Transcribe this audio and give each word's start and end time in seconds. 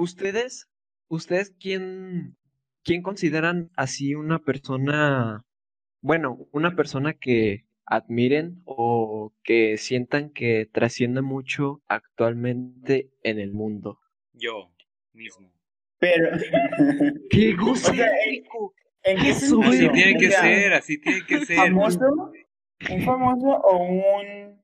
¿Ustedes, 0.00 0.66
ustedes 1.08 1.54
quién, 1.60 2.38
quién 2.82 3.02
consideran 3.02 3.70
así 3.76 4.14
una 4.14 4.38
persona, 4.38 5.44
bueno, 6.00 6.48
una 6.52 6.74
persona 6.74 7.12
que 7.12 7.66
admiren 7.84 8.62
o 8.64 9.34
que 9.44 9.76
sientan 9.76 10.30
que 10.30 10.66
trasciende 10.72 11.20
mucho 11.20 11.82
actualmente 11.86 13.10
en 13.22 13.40
el 13.40 13.52
mundo? 13.52 13.98
Yo 14.32 14.72
mismo. 15.12 15.52
Pero. 15.98 16.30
¡Qué 17.30 17.54
O 17.60 17.76
sea, 17.76 17.92
egocéntrico! 17.92 18.74
¿En 19.02 19.18
qué 19.18 19.30
Eso, 19.30 19.62
sentido? 19.62 19.68
Así 19.70 19.88
tiene 19.92 20.18
que 20.18 20.28
O 20.28 20.30
sea, 20.30 20.40
ser, 20.40 20.72
así 20.72 20.98
tiene 20.98 21.26
que 21.26 21.44
ser. 21.44 21.56
¿Famoso? 21.56 22.32
¿Un 22.90 23.02
famoso 23.02 23.48
o 23.48 23.84
un.? 23.84 24.62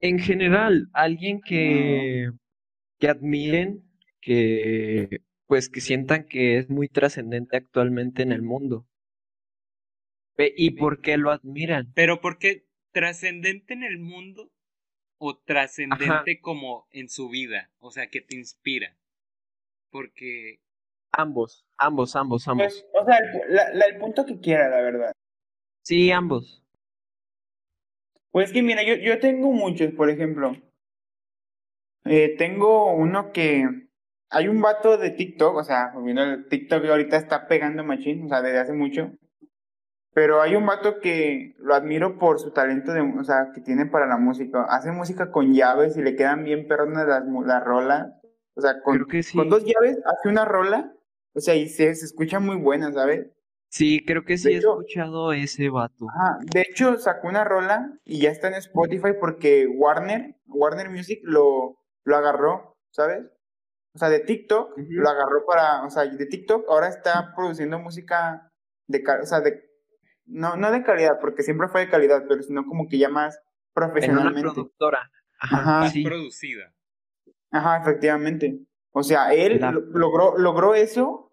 En 0.00 0.18
general, 0.18 0.88
alguien 0.94 1.42
que, 1.42 2.30
que 2.98 3.08
admiren, 3.08 3.81
que 4.22 5.20
pues 5.46 5.68
que 5.68 5.82
sientan 5.82 6.24
que 6.24 6.56
es 6.56 6.70
muy 6.70 6.88
trascendente 6.88 7.58
actualmente 7.58 8.22
en 8.22 8.32
el 8.32 8.40
mundo. 8.40 8.86
¿Y 10.38 10.70
por 10.70 11.02
qué 11.02 11.18
lo 11.18 11.30
admiran? 11.30 11.92
Pero 11.94 12.20
¿por 12.22 12.38
qué 12.38 12.64
trascendente 12.92 13.74
en 13.74 13.82
el 13.82 13.98
mundo 13.98 14.50
o 15.18 15.36
trascendente 15.36 16.40
como 16.40 16.86
en 16.90 17.08
su 17.10 17.28
vida? 17.28 17.70
O 17.80 17.90
sea, 17.90 18.08
que 18.08 18.22
te 18.22 18.36
inspira. 18.36 18.96
Porque 19.90 20.58
Ambos, 21.12 21.66
ambos, 21.76 22.16
ambos, 22.16 22.48
ambos. 22.48 22.86
Pues, 22.90 23.02
o 23.02 23.04
sea, 23.04 23.18
el, 23.18 23.54
la- 23.54 23.74
la- 23.74 23.84
el 23.84 23.98
punto 23.98 24.24
que 24.24 24.40
quiera, 24.40 24.70
la 24.70 24.80
verdad. 24.80 25.12
Sí, 25.82 26.10
ambos. 26.10 26.64
Pues 28.30 28.50
que 28.52 28.62
mira, 28.62 28.82
yo, 28.82 28.94
yo 28.94 29.18
tengo 29.20 29.52
muchos, 29.52 29.92
por 29.92 30.08
ejemplo. 30.08 30.56
Eh, 32.04 32.34
tengo 32.38 32.92
uno 32.94 33.32
que. 33.32 33.88
Hay 34.32 34.48
un 34.48 34.60
vato 34.60 34.96
de 34.98 35.10
TikTok, 35.10 35.56
o 35.56 35.62
sea, 35.64 35.92
viendo 36.02 36.22
el 36.22 36.46
TikTok 36.48 36.84
ahorita 36.86 37.16
está 37.16 37.46
pegando 37.46 37.84
machín, 37.84 38.24
o 38.24 38.28
sea, 38.28 38.42
desde 38.42 38.58
hace 38.60 38.72
mucho. 38.72 39.12
Pero 40.14 40.42
hay 40.42 40.56
un 40.56 40.66
vato 40.66 41.00
que 41.00 41.54
lo 41.58 41.74
admiro 41.74 42.18
por 42.18 42.38
su 42.38 42.50
talento 42.50 42.92
de, 42.92 43.00
o 43.00 43.24
sea, 43.24 43.48
que 43.54 43.60
tiene 43.62 43.86
para 43.86 44.06
la 44.06 44.18
música. 44.18 44.64
Hace 44.68 44.90
música 44.92 45.30
con 45.30 45.54
llaves 45.54 45.96
y 45.96 46.02
le 46.02 46.16
quedan 46.16 46.44
bien 46.44 46.66
perronas 46.68 47.06
las, 47.06 47.22
las 47.46 47.64
rolas. 47.64 48.12
O 48.54 48.60
sea, 48.60 48.82
con, 48.82 49.06
sí. 49.22 49.38
dos 49.48 49.64
llaves 49.64 49.98
hace 50.04 50.28
una 50.28 50.44
rola. 50.44 50.92
O 51.34 51.40
sea, 51.40 51.54
y 51.54 51.68
se, 51.68 51.94
se 51.94 52.04
escucha 52.04 52.40
muy 52.40 52.56
buena, 52.56 52.92
¿sabes? 52.92 53.26
Sí, 53.70 54.04
creo 54.04 54.22
que 54.24 54.36
sí 54.36 54.48
De 54.48 54.54
he 54.54 54.58
hecho- 54.58 54.80
escuchado 54.82 55.32
ese 55.32 55.70
vato. 55.70 56.06
Ajá, 56.10 56.36
de 56.52 56.60
hecho 56.60 56.98
sacó 56.98 57.28
una 57.28 57.42
rola 57.44 57.90
y 58.04 58.20
ya 58.20 58.28
está 58.30 58.48
en 58.48 58.54
Spotify 58.54 59.12
porque 59.18 59.66
Warner, 59.66 60.36
Warner 60.46 60.90
Music 60.90 61.20
lo, 61.22 61.78
lo 62.04 62.16
agarró, 62.16 62.76
¿sabes? 62.90 63.24
O 63.94 63.98
sea, 63.98 64.08
de 64.08 64.20
TikTok 64.20 64.72
Ujú. 64.78 64.86
lo 64.90 65.08
agarró 65.10 65.44
para, 65.46 65.84
o 65.84 65.90
sea, 65.90 66.04
de 66.06 66.26
TikTok 66.26 66.66
ahora 66.68 66.88
está 66.88 67.34
produciendo 67.34 67.78
música 67.78 68.50
de, 68.88 69.02
o 69.22 69.26
sea, 69.26 69.40
de, 69.40 69.68
no, 70.24 70.56
no 70.56 70.70
de 70.70 70.82
calidad, 70.82 71.18
porque 71.20 71.42
siempre 71.42 71.68
fue 71.68 71.82
de 71.82 71.90
calidad, 71.90 72.24
pero 72.28 72.42
sino 72.42 72.64
como 72.64 72.88
que 72.88 72.98
ya 72.98 73.08
más 73.10 73.36
En 73.36 73.42
una 73.42 73.92
profesionalmente. 73.92 74.40
productora. 74.42 75.10
Ajá, 75.40 75.80
más 75.80 75.92
sí. 75.92 76.04
producida. 76.04 76.72
Ajá, 77.50 77.78
efectivamente. 77.82 78.60
O 78.92 79.02
sea, 79.02 79.34
él 79.34 79.60
La- 79.60 79.72
lo- 79.72 79.80
logró, 79.80 80.38
logró 80.38 80.74
eso. 80.74 81.32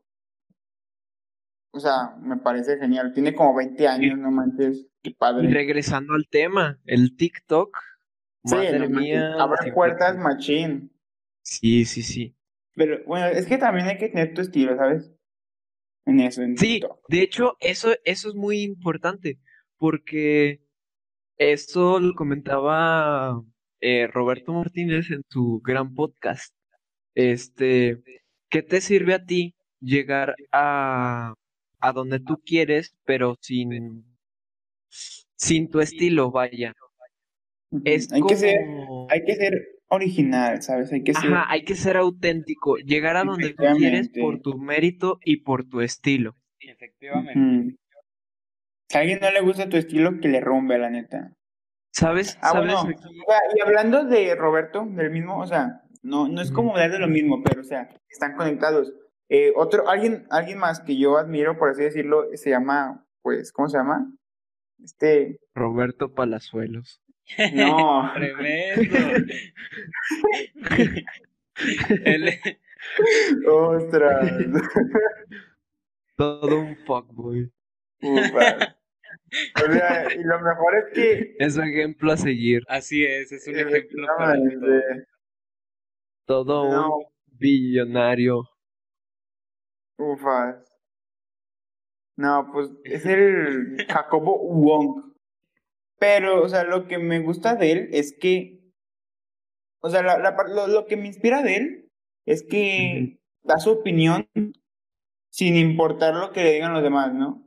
O 1.71 1.79
sea, 1.79 2.15
me 2.19 2.37
parece 2.37 2.77
genial. 2.77 3.13
Tiene 3.13 3.33
como 3.35 3.55
20 3.55 3.87
años, 3.87 4.17
no 4.17 4.31
manches. 4.31 4.87
Qué 5.03 5.11
Y 5.11 5.13
padre. 5.13 5.49
regresando 5.49 6.13
al 6.13 6.27
tema, 6.27 6.79
el 6.85 7.15
TikTok. 7.15 7.77
Sí, 8.43 8.55
Madre 8.55 8.79
no 8.79 8.89
manches, 8.89 9.01
mía. 9.01 9.33
abre 9.39 9.71
puertas 9.73 10.17
machín. 10.17 10.91
Sí, 11.41 11.85
sí, 11.85 12.01
sí. 12.01 12.35
Pero 12.79 13.03
bueno, 13.05 13.25
es 13.27 13.45
que 13.45 13.57
también 13.57 13.87
hay 13.87 13.97
que 13.97 14.07
tener 14.07 14.33
tu 14.33 14.39
estilo, 14.39 14.77
¿sabes? 14.77 15.11
En 16.05 16.21
eso, 16.21 16.41
en 16.41 16.57
Sí, 16.57 16.79
TikTok. 16.79 17.01
de 17.09 17.21
hecho, 17.21 17.57
eso, 17.59 17.93
eso 18.05 18.29
es 18.29 18.35
muy 18.35 18.61
importante, 18.61 19.37
porque 19.77 20.61
eso 21.37 21.99
lo 21.99 22.13
comentaba 22.15 23.43
eh, 23.81 24.07
Roberto 24.07 24.53
Martínez 24.53 25.11
en 25.11 25.23
su 25.29 25.61
gran 25.61 25.93
podcast. 25.93 26.55
Este, 27.15 28.01
¿qué 28.49 28.63
te 28.63 28.79
sirve 28.79 29.13
a 29.13 29.25
ti 29.25 29.55
llegar 29.81 30.35
a, 30.53 31.33
a 31.81 31.91
donde 31.91 32.21
tú 32.21 32.37
quieres, 32.45 32.95
pero 33.03 33.35
sin, 33.41 34.05
sin 35.35 35.69
tu 35.69 35.81
estilo, 35.81 36.31
vaya? 36.31 36.73
Es 37.83 38.11
hay 38.13 38.21
que 38.21 38.37
ser, 38.37 38.55
hay 39.09 39.25
que 39.25 39.35
ser 39.35 39.78
original, 39.89 40.61
¿sabes? 40.61 40.91
Hay 40.93 41.03
que 41.03 41.13
ser. 41.13 41.33
Ajá, 41.33 41.45
hay 41.49 41.63
que 41.63 41.75
ser 41.75 41.97
auténtico, 41.97 42.77
llegar 42.77 43.17
a 43.17 43.23
donde 43.23 43.53
tú 43.53 43.63
quieres 43.77 44.09
por 44.09 44.41
tu 44.41 44.57
mérito 44.57 45.19
y 45.23 45.37
por 45.37 45.67
tu 45.67 45.81
estilo. 45.81 46.35
Efectivamente. 46.59 47.75
Si 48.87 48.97
a 48.97 49.01
alguien 49.01 49.19
no 49.21 49.31
le 49.31 49.41
gusta 49.41 49.69
tu 49.69 49.77
estilo, 49.77 50.19
que 50.19 50.27
le 50.27 50.41
rumbe, 50.41 50.77
la 50.77 50.89
neta. 50.89 51.33
¿Sabes? 51.91 52.37
Ah, 52.41 52.51
¿Sabes? 52.51 52.73
bueno, 52.73 52.89
aquí? 52.89 53.19
o 53.19 53.31
sea, 53.31 53.39
y 53.55 53.61
hablando 53.61 54.05
de 54.05 54.35
Roberto, 54.35 54.85
del 54.85 55.11
mismo, 55.11 55.39
o 55.39 55.47
sea, 55.47 55.81
no, 56.01 56.27
no 56.27 56.41
es 56.41 56.51
como 56.51 56.71
hablar 56.71 56.91
de 56.91 56.99
lo 56.99 57.07
mismo, 57.07 57.41
pero, 57.43 57.61
o 57.61 57.63
sea, 57.63 57.89
están 58.09 58.35
conectados. 58.35 58.93
Eh, 59.29 59.53
otro, 59.55 59.87
alguien, 59.89 60.25
alguien 60.31 60.57
más 60.57 60.79
que 60.79 60.97
yo 60.97 61.17
admiro, 61.17 61.57
por 61.57 61.69
así 61.69 61.83
decirlo, 61.83 62.25
se 62.33 62.49
llama, 62.49 63.05
pues, 63.21 63.51
¿cómo 63.51 63.69
se 63.69 63.77
llama? 63.77 64.11
Este, 64.83 65.39
Roberto 65.53 66.13
Palazuelos. 66.13 67.01
No, 67.53 68.11
Tremendo. 68.15 69.25
Él- 72.05 72.39
ostras, 73.47 74.29
Todo 76.15 76.59
un 76.59 76.75
fuckboy. 76.85 77.51
ufa. 78.01 78.75
O 79.63 79.71
sea, 79.71 80.07
y 80.13 80.23
lo 80.23 80.39
mejor 80.41 80.75
es 80.75 80.93
que, 80.93 81.35
Es 81.39 81.55
un 81.55 81.65
ejemplo 81.65 82.11
a 82.11 82.17
seguir. 82.17 82.63
así 82.67 83.05
es, 83.05 83.31
es 83.31 83.47
un 83.47 83.55
ejemplo 83.57 84.07
para 84.17 84.33
todo. 84.35 84.81
Todo 86.25 86.69
no, 86.71 86.97
un 86.97 87.05
billonario. 87.37 88.49
ufas. 89.97 90.65
No, 92.17 92.49
pues 92.51 92.69
es 92.83 93.05
el 93.05 93.85
Jacobo 93.87 94.37
Wong. 94.53 95.08
Pero, 95.99 96.41
o 96.43 96.49
sea, 96.49 96.63
lo 96.63 96.87
que 96.87 96.97
me 96.97 97.19
gusta 97.19 97.55
de 97.55 97.71
él 97.71 97.89
es 97.91 98.13
que, 98.19 98.59
o 99.81 99.89
sea, 99.89 100.01
la- 100.01 100.17
la 100.19 100.35
lo, 100.47 100.67
lo 100.67 100.85
que 100.85 100.97
me 100.97 101.07
inspira 101.07 101.41
de 101.41 101.55
él 101.55 101.89
es 102.25 102.43
que 102.43 103.19
da 103.43 103.59
su 103.59 103.71
opinión 103.71 104.27
sin 105.31 105.55
importar 105.55 106.15
lo 106.15 106.31
que 106.31 106.43
le 106.43 106.53
digan 106.53 106.73
los 106.73 106.83
demás, 106.83 107.13
¿no? 107.13 107.45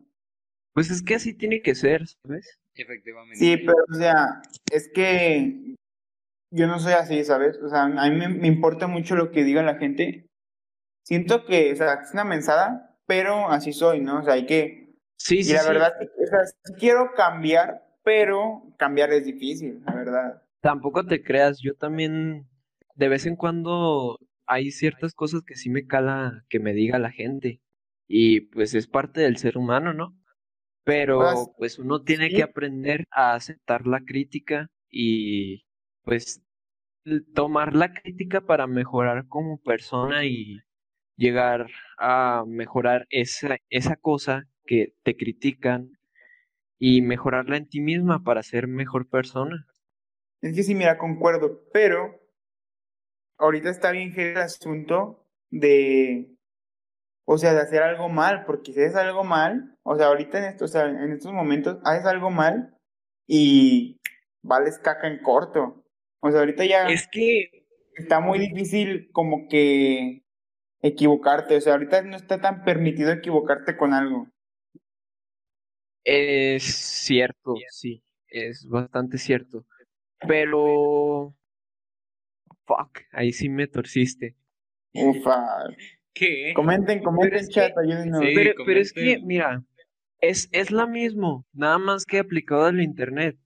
Pues 0.75 0.91
es 0.91 1.03
que 1.03 1.15
así 1.17 1.35
tiene 1.35 1.61
que 1.61 1.75
ser, 1.75 2.07
¿sabes? 2.07 2.59
Efectivamente. 2.75 3.39
Sí, 3.39 3.57
pero, 3.59 3.85
o 3.91 3.95
sea, 3.95 4.41
es 4.71 4.91
que 4.95 5.75
yo 6.51 6.67
no 6.67 6.79
soy 6.79 6.95
así, 6.95 7.25
¿sabes? 7.25 7.59
O 7.59 7.69
sea, 7.69 7.83
a 7.85 8.11
mí 8.11 8.17
me, 8.17 8.29
me 8.29 8.49
importa 8.49 8.87
mucho 8.87 9.15
lo 9.15 9.31
que 9.31 9.45
diga 9.45 9.63
la 9.63 9.77
gente. 9.77 10.27
Siento 11.05 11.45
que, 11.45 11.73
o 11.73 11.77
sea, 11.77 11.95
es 12.03 12.13
una 12.13 12.25
mensada, 12.25 12.97
pero 13.07 13.51
así 13.51 13.73
soy, 13.73 14.01
¿no? 14.01 14.21
O 14.21 14.23
sea, 14.23 14.35
hay 14.35 14.47
que, 14.47 14.95
Sí, 15.19 15.39
y 15.39 15.45
sí, 15.45 15.53
la 15.53 15.63
sí. 15.63 15.69
verdad, 15.69 15.93
o 16.01 16.27
sea, 16.27 16.45
sí 16.47 16.73
quiero 16.79 17.13
cambiar, 17.15 17.87
pero 18.03 18.63
cambiar 18.79 19.13
es 19.13 19.25
difícil, 19.27 19.83
la 19.85 19.95
verdad. 19.95 20.43
Tampoco 20.61 21.05
te 21.07 21.23
creas, 21.23 21.61
yo 21.61 21.75
también 21.75 22.49
de 22.95 23.09
vez 23.09 23.27
en 23.27 23.37
cuando 23.37 24.19
hay 24.47 24.71
ciertas 24.71 25.15
cosas 25.15 25.43
que 25.45 25.57
sí 25.57 25.71
me 25.71 25.87
cala 25.87 26.45
que 26.49 26.61
me 26.61 26.73
diga 26.73 26.99
la 26.99 27.11
gente. 27.11 27.61
Y 28.09 28.43
pues 28.43 28.75
es 28.75 28.87
parte 28.87 29.21
del 29.23 29.37
ser 29.39 29.59
humano, 29.59 29.93
¿no? 29.95 30.17
Pero 30.85 31.19
Pues, 31.19 31.51
pues 31.59 31.79
uno 31.79 32.03
tiene 32.05 32.29
sí. 32.29 32.35
que 32.35 32.43
aprender 32.45 33.05
a 33.13 33.35
aceptar 33.35 33.87
la 33.87 34.01
crítica 34.05 34.69
y 34.91 35.65
pues 36.05 36.43
tomar 37.35 37.75
la 37.75 37.93
crítica 37.93 38.41
para 38.43 38.67
mejorar 38.67 39.27
como 39.29 39.59
persona 39.59 40.25
y 40.25 40.61
llegar 41.17 41.69
a 41.99 42.45
mejorar 42.47 43.07
esa, 43.11 43.57
esa 43.71 43.97
cosa 43.97 44.45
que 44.67 44.95
te 45.05 45.17
critican 45.17 45.93
y 46.85 47.01
mejorarla 47.01 47.59
en 47.59 47.69
ti 47.69 47.81
misma 47.81 48.25
para 48.25 48.43
ser 48.43 48.67
mejor 48.67 49.09
persona. 49.09 49.69
Es 50.41 50.53
que 50.53 50.65
sí, 50.65 50.75
mira, 50.75 50.99
concuerdo, 50.99 51.63
pero 51.73 52.21
ahorita 53.39 53.71
está 53.71 53.93
bien 53.93 54.13
el 54.17 54.37
asunto 54.39 55.25
de, 55.49 56.35
o 57.25 57.39
sea, 57.39 57.55
de 57.55 57.61
hacer 57.61 57.85
algo 57.85 58.09
mal, 58.09 58.45
porque 58.47 58.73
si 58.73 58.81
haces 58.81 58.97
algo 58.97 59.23
mal, 59.23 59.79
o 59.85 59.97
sea, 59.97 60.07
ahorita 60.09 60.39
en 60.39 60.45
estos, 60.47 60.71
o 60.71 60.73
sea, 60.73 60.89
en 60.89 61.13
estos 61.13 61.33
momentos 61.33 61.79
haces 61.85 62.05
algo 62.05 62.31
mal 62.31 62.77
y 63.29 64.01
vales 64.43 64.81
caca 64.81 65.07
en 65.07 65.23
corto. 65.23 65.85
O 66.19 66.33
sea, 66.33 66.41
ahorita 66.41 66.65
ya 66.65 66.89
Es 66.89 67.07
que 67.07 67.65
está 67.95 68.19
muy 68.19 68.41
difícil 68.41 69.09
como 69.13 69.47
que 69.49 70.25
equivocarte, 70.81 71.59
o 71.59 71.61
sea, 71.61 71.75
ahorita 71.75 72.03
no 72.03 72.17
está 72.17 72.41
tan 72.41 72.65
permitido 72.65 73.13
equivocarte 73.13 73.77
con 73.77 73.95
algo. 73.95 74.32
Es 76.05 76.63
cierto, 76.65 77.55
sí, 77.71 78.03
es 78.29 78.67
bastante 78.69 79.19
cierto. 79.19 79.67
Pero, 80.27 81.35
fuck, 82.65 83.01
ahí 83.13 83.33
sí 83.33 83.49
me 83.49 83.67
torciste. 83.67 84.37
Ufa. 84.95 85.45
¿Qué? 86.15 86.53
Comenten, 86.55 87.03
comenten, 87.03 87.49
chat, 87.49 87.77
ayúdenos. 87.77 88.21
pero, 88.35 88.53
pero 88.67 88.81
es 88.81 88.93
que, 88.93 89.19
mira, 89.23 89.65
es, 90.21 90.49
es 90.53 90.71
la 90.71 90.87
mismo, 90.87 91.47
nada 91.53 91.79
más 91.79 92.05
que 92.05 92.19
aplicado 92.19 92.67
al 92.67 92.81
internet. 92.81 93.37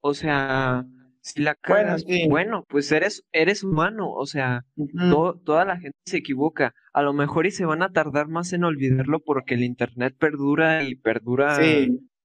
O 0.00 0.14
sea, 0.14 0.84
si 1.24 1.40
la 1.40 1.54
cagas, 1.54 2.04
bueno, 2.28 2.66
pues 2.68 2.92
eres, 2.92 3.24
eres 3.32 3.64
humano, 3.64 4.10
o 4.10 4.26
sea, 4.26 4.66
toda 5.46 5.64
la 5.64 5.78
gente 5.78 5.96
se 6.04 6.18
equivoca. 6.18 6.74
A 6.92 7.00
lo 7.00 7.14
mejor 7.14 7.46
y 7.46 7.50
se 7.50 7.64
van 7.64 7.82
a 7.82 7.92
tardar 7.92 8.28
más 8.28 8.52
en 8.52 8.62
olvidarlo 8.62 9.20
porque 9.20 9.54
el 9.54 9.64
internet 9.64 10.14
perdura 10.18 10.84
y 10.84 10.96
perdura 10.96 11.58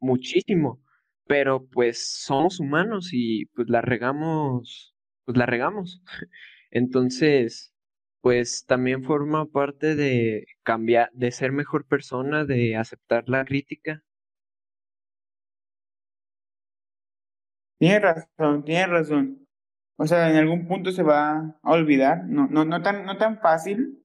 muchísimo. 0.01 0.81
Pero 1.25 1.65
pues 1.67 2.09
somos 2.25 2.59
humanos 2.59 3.11
y 3.13 3.45
pues 3.55 3.69
la 3.69 3.79
regamos, 3.79 4.93
pues 5.23 5.37
la 5.37 5.45
regamos. 5.45 6.03
Entonces, 6.69 7.73
pues 8.19 8.65
también 8.65 9.05
forma 9.05 9.45
parte 9.45 9.95
de 9.95 10.45
cambiar, 10.63 11.09
de 11.13 11.31
ser 11.31 11.53
mejor 11.53 11.87
persona, 11.87 12.43
de 12.43 12.75
aceptar 12.75 13.29
la 13.29 13.45
crítica. 13.45 14.03
Tienes 17.79 18.01
razón, 18.01 18.63
tienes 18.65 18.89
razón. 18.89 19.47
O 19.97 20.05
sea, 20.05 20.29
en 20.29 20.37
algún 20.37 20.67
punto 20.67 20.91
se 20.91 21.03
va 21.03 21.59
a 21.61 21.71
olvidar, 21.71 22.25
no, 22.25 22.47
no, 22.47 22.65
no, 22.65 22.81
tan, 22.81 23.05
no 23.05 23.17
tan 23.17 23.39
fácil, 23.39 24.03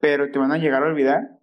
pero 0.00 0.30
te 0.30 0.38
van 0.38 0.52
a 0.52 0.58
llegar 0.58 0.82
a 0.82 0.86
olvidar. 0.86 1.38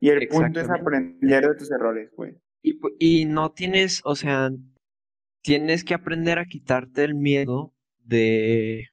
Y 0.00 0.10
el 0.10 0.26
punto 0.28 0.60
es 0.60 0.70
aprender 0.70 1.46
de 1.46 1.54
tus 1.54 1.70
errores, 1.70 2.10
pues. 2.14 2.36
Y, 2.62 2.78
y 2.98 3.24
no 3.24 3.52
tienes, 3.52 4.02
o 4.04 4.14
sea, 4.14 4.50
tienes 5.42 5.84
que 5.84 5.94
aprender 5.94 6.38
a 6.38 6.46
quitarte 6.46 7.04
el 7.04 7.14
miedo 7.14 7.72
de, 7.98 8.88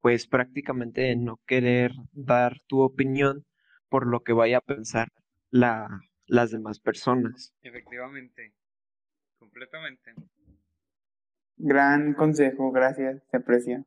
pues 0.00 0.26
prácticamente 0.26 1.14
no 1.16 1.40
querer 1.46 1.92
dar 2.12 2.60
tu 2.66 2.80
opinión 2.80 3.44
por 3.88 4.06
lo 4.06 4.20
que 4.20 4.32
vaya 4.32 4.58
a 4.58 4.62
pensar 4.62 5.08
la, 5.50 5.88
las 6.26 6.50
demás 6.50 6.78
personas. 6.78 7.52
Efectivamente, 7.62 8.52
completamente. 9.38 10.14
Gran 11.58 12.14
consejo, 12.14 12.70
gracias, 12.70 13.22
se 13.30 13.36
aprecia. 13.36 13.84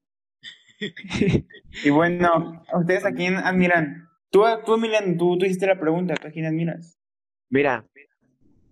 y 1.84 1.90
bueno, 1.90 2.64
¿ustedes 2.74 3.06
a 3.06 3.14
quién 3.14 3.36
admiran? 3.38 4.10
Tú, 4.30 4.44
tú 4.66 4.76
Emiliano, 4.76 5.18
tú, 5.18 5.38
tú 5.38 5.46
hiciste 5.46 5.68
la 5.68 5.80
pregunta, 5.80 6.16
¿a 6.22 6.32
quién 6.32 6.46
admiras? 6.46 7.00
Mira, 7.50 7.86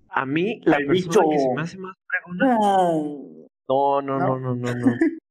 a 0.10 0.26
mí 0.26 0.62
la 0.64 0.78
persona 0.78 1.26
que 1.30 1.40
se 1.40 1.54
me 1.56 1.62
hace 1.62 1.78
más 1.78 1.96
fregona. 2.08 2.58
No, 3.68 4.02
no, 4.02 4.20
no, 4.20 4.40
no, 4.40 4.56
no, 4.56 4.76
no. 4.76 4.88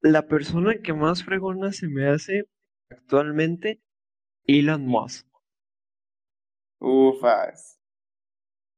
la 0.00 0.26
persona 0.26 0.76
que 0.78 0.92
más 0.92 1.24
fregona 1.24 1.72
se 1.72 1.88
me 1.88 2.08
hace 2.08 2.44
actualmente, 2.90 3.80
Elon 4.44 4.86
Musk. 4.86 5.26
Ufas. 6.78 7.80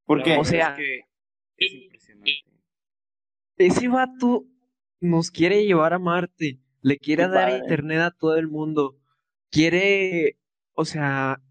¿Por 0.05 0.23
qué? 0.23 0.37
O 0.37 0.45
sea, 0.45 0.75
es 1.57 1.73
impresionante 1.73 2.48
ese 3.59 3.87
vato 3.87 4.45
nos 4.99 5.29
quiere 5.29 5.65
llevar 5.65 5.93
a 5.93 5.99
Marte, 5.99 6.59
le 6.81 6.97
quiere 6.97 7.27
dar 7.27 7.55
internet 7.55 7.99
a 7.99 8.11
todo 8.11 8.37
el 8.37 8.47
mundo, 8.47 8.97
quiere, 9.51 10.37
o 10.73 10.85
sea, 10.85 11.41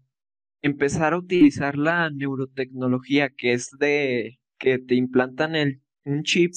empezar 0.61 1.13
a 1.13 1.17
utilizar 1.17 1.77
la 1.77 2.09
neurotecnología 2.09 3.29
que 3.29 3.53
es 3.53 3.69
de 3.79 4.39
que 4.57 4.77
te 4.77 4.95
implantan 4.95 5.55
el 5.55 5.81
un 6.09 6.23
chip 6.23 6.53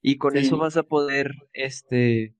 y 0.00 0.16
con 0.16 0.36
eso 0.36 0.56
vas 0.56 0.76
a 0.76 0.82
poder 0.84 1.32
este 1.52 2.34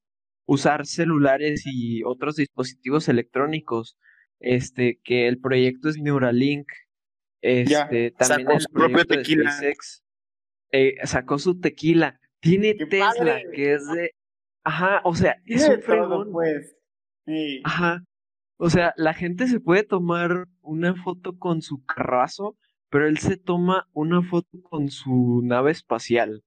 usar 0.47 0.87
celulares 0.87 1.63
y 1.65 2.03
otros 2.05 2.37
dispositivos 2.37 3.09
electrónicos. 3.09 3.99
Este, 4.45 5.01
que 5.05 5.29
el 5.29 5.39
proyecto 5.39 5.89
es 5.89 5.99
Neuralink. 5.99 6.67
Este, 7.43 8.11
también 8.11 8.51
el 8.51 8.67
proyecto 8.73 9.15
de 9.15 9.25
SpaceX 9.25 10.05
eh, 10.73 10.97
sacó 11.05 11.39
su 11.39 11.61
tequila. 11.61 12.21
Tiene 12.43 12.75
Tesla, 12.75 13.41
que 13.55 13.75
es 13.75 13.87
de. 13.87 14.11
Ajá, 14.65 15.01
o 15.05 15.15
sea, 15.15 15.37
es 15.47 15.69
un 15.69 15.81
fregón. 15.81 16.33
pues. 16.33 16.77
Ajá. 17.63 18.03
O 18.57 18.69
sea, 18.69 18.93
la 18.97 19.15
gente 19.15 19.47
se 19.47 19.61
puede 19.61 19.85
tomar 19.85 20.47
una 20.61 20.95
foto 20.95 21.39
con 21.39 21.63
su 21.63 21.85
carrazo, 21.85 22.57
pero 22.91 23.07
él 23.07 23.19
se 23.19 23.37
toma 23.37 23.89
una 23.93 24.23
foto 24.23 24.61
con 24.63 24.89
su 24.89 25.41
nave 25.45 25.71
espacial. 25.71 26.43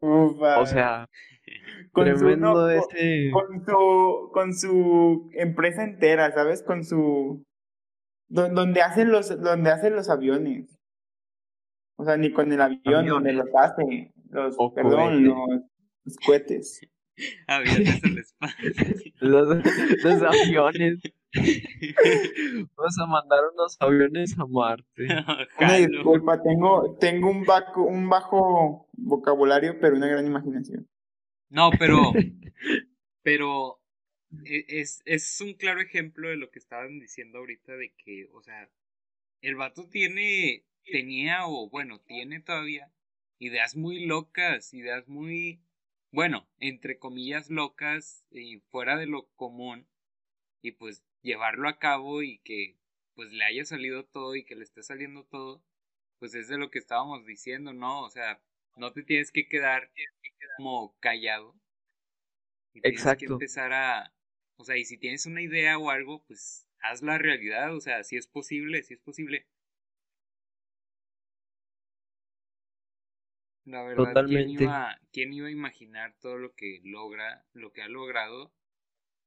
o 0.00 0.66
sea, 0.66 1.06
con 1.92 2.04
tremendo 2.04 2.70
su. 2.80 3.30
Con 3.32 3.64
su, 3.66 4.30
con 4.32 4.54
su 4.54 5.30
empresa 5.34 5.84
entera, 5.84 6.32
¿sabes? 6.32 6.62
Con 6.62 6.82
su. 6.82 7.44
Donde 8.28 8.80
hacen 8.80 9.10
los, 9.10 9.38
donde 9.38 9.70
hacen 9.70 9.94
los 9.94 10.08
aviones. 10.08 10.78
O 11.96 12.04
sea, 12.04 12.16
ni 12.16 12.32
con 12.32 12.50
el 12.50 12.60
avión, 12.62 13.06
donde 13.06 13.34
los 13.34 13.48
hace 13.54 14.14
los, 14.30 14.56
perdón, 14.74 15.24
los, 15.24 16.16
cohetes. 16.24 16.80
Aviones 17.46 18.02
al 18.02 18.18
espacio. 18.18 18.72
los, 19.20 19.48
aviones. 20.22 20.98
Vamos 21.32 22.98
a 22.98 23.06
mandar 23.06 23.40
unos 23.52 23.76
aviones 23.80 24.38
a 24.38 24.46
Marte. 24.46 25.06
Una 25.60 25.74
disculpa, 25.74 26.42
tengo, 26.42 26.96
tengo 26.98 27.30
un, 27.30 27.44
bajo, 27.44 27.82
un 27.82 28.08
bajo 28.08 28.88
vocabulario, 28.92 29.78
pero 29.80 29.96
una 29.96 30.08
gran 30.08 30.26
imaginación. 30.26 30.88
No, 31.50 31.70
pero, 31.78 32.12
pero 33.22 33.80
e, 34.44 34.64
es, 34.80 35.02
es 35.04 35.40
un 35.40 35.54
claro 35.54 35.80
ejemplo 35.80 36.28
de 36.28 36.36
lo 36.36 36.50
que 36.50 36.58
estaban 36.58 36.98
diciendo 36.98 37.38
ahorita 37.38 37.76
de 37.76 37.92
que, 37.96 38.28
o 38.32 38.42
sea, 38.42 38.68
el 39.42 39.56
vato 39.56 39.88
tiene, 39.88 40.64
tenía 40.84 41.46
o 41.46 41.68
bueno, 41.68 42.00
tiene 42.00 42.40
todavía 42.40 42.90
ideas 43.40 43.76
muy 43.76 44.06
locas, 44.06 44.74
ideas 44.74 45.08
muy, 45.08 45.62
bueno, 46.12 46.48
entre 46.60 47.00
comillas 47.00 47.50
locas 47.50 48.24
y 48.30 48.60
fuera 48.70 48.96
de 48.98 49.06
lo 49.06 49.28
común 49.36 49.88
y 50.62 50.72
pues 50.72 51.04
llevarlo 51.22 51.68
a 51.68 51.78
cabo 51.78 52.22
y 52.22 52.38
que 52.40 52.78
pues 53.14 53.32
le 53.32 53.44
haya 53.44 53.64
salido 53.64 54.04
todo 54.06 54.36
y 54.36 54.44
que 54.44 54.56
le 54.56 54.64
esté 54.64 54.82
saliendo 54.82 55.24
todo, 55.24 55.64
pues 56.18 56.34
es 56.34 56.48
de 56.48 56.58
lo 56.58 56.70
que 56.70 56.78
estábamos 56.78 57.26
diciendo, 57.26 57.72
¿no? 57.72 58.02
O 58.02 58.10
sea, 58.10 58.42
no 58.76 58.92
te 58.92 59.02
tienes 59.02 59.32
que 59.32 59.48
quedar 59.48 59.90
como 60.56 60.96
callado. 61.00 61.56
Y 62.72 62.82
tienes 62.82 63.02
Exacto. 63.02 63.18
que 63.18 63.26
empezar 63.26 63.72
a, 63.72 64.12
o 64.56 64.64
sea, 64.64 64.76
y 64.76 64.84
si 64.84 64.98
tienes 64.98 65.26
una 65.26 65.42
idea 65.42 65.78
o 65.78 65.90
algo, 65.90 66.24
pues 66.26 66.66
haz 66.80 67.02
la 67.02 67.18
realidad, 67.18 67.74
o 67.74 67.80
sea, 67.80 68.04
si 68.04 68.16
es 68.16 68.26
posible, 68.26 68.82
si 68.82 68.94
es 68.94 69.00
posible. 69.00 69.46
La 73.70 73.82
verdad, 73.82 74.04
Totalmente. 74.04 74.56
¿quién 74.56 74.62
iba, 74.62 75.00
¿quién 75.12 75.32
iba 75.32 75.48
a 75.48 75.52
imaginar 75.52 76.14
todo 76.20 76.38
lo 76.38 76.54
que 76.54 76.80
logra, 76.84 77.44
lo 77.52 77.72
que 77.72 77.82
ha 77.82 77.88
logrado 77.88 78.52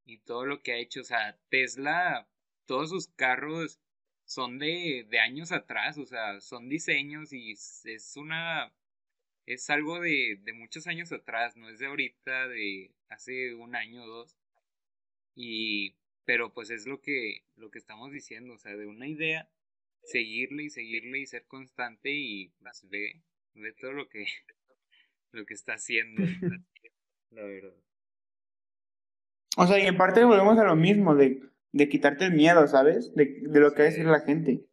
y 0.06 0.20
todo 0.20 0.46
lo 0.46 0.62
que 0.62 0.74
ha 0.74 0.78
hecho? 0.78 1.02
O 1.02 1.06
sea, 1.06 1.38
Tesla, 1.50 2.28
todos 2.66 2.90
sus 2.90 3.08
carros 3.08 3.80
son 4.26 4.60
de, 4.60 5.06
de 5.10 5.20
años 5.20 5.52
atrás, 5.52 5.98
o 5.98 6.06
sea, 6.06 6.42
son 6.42 6.70
diseños 6.70 7.32
y 7.34 7.52
es 7.52 8.14
una 8.16 8.74
es 9.46 9.70
algo 9.70 10.00
de, 10.00 10.40
de 10.42 10.54
muchos 10.54 10.88
años 10.88 11.12
atrás, 11.12 11.56
no 11.58 11.70
es 11.70 11.80
de 11.80 11.88
ahorita, 11.88 12.48
de 12.48 12.92
hace 13.10 13.54
un 13.56 13.76
año 13.76 14.04
o 14.04 14.08
dos. 14.08 14.38
Y, 15.36 15.96
pero 16.26 16.54
pues 16.54 16.70
es 16.70 16.86
lo 16.86 17.02
que, 17.02 17.44
lo 17.56 17.70
que 17.72 17.80
estamos 17.80 18.12
diciendo, 18.12 18.54
o 18.54 18.58
sea, 18.58 18.76
de 18.76 18.86
una 18.86 19.08
idea, 19.08 19.50
seguirle 20.04 20.64
y 20.64 20.70
seguirle 20.70 21.20
y 21.20 21.26
ser 21.26 21.46
constante 21.46 22.12
y 22.12 22.52
las 22.62 22.88
ve 22.90 23.22
de 23.56 23.74
todo 23.74 23.92
lo 23.92 24.08
que, 24.10 24.26
lo 25.32 25.46
que 25.46 25.54
está 25.54 25.74
haciendo, 25.74 26.22
la 27.32 27.44
verdad. 27.44 27.74
O 29.58 29.68
sea, 29.68 29.80
y 29.80 29.86
en 29.86 29.98
parte 29.98 30.24
volvemos 30.24 30.58
a 30.58 30.64
lo 30.64 30.76
mismo, 30.76 31.16
de, 31.16 31.42
de 31.72 31.90
quitarte 31.90 32.26
el 32.26 32.34
miedo, 32.34 32.68
¿sabes? 32.68 33.14
De, 33.16 33.42
de 33.42 33.60
lo 33.60 33.72
que 33.74 33.84
va 33.84 33.88
a 33.88 33.92
decir 33.92 34.06
la 34.06 34.22
gente. 34.22 34.66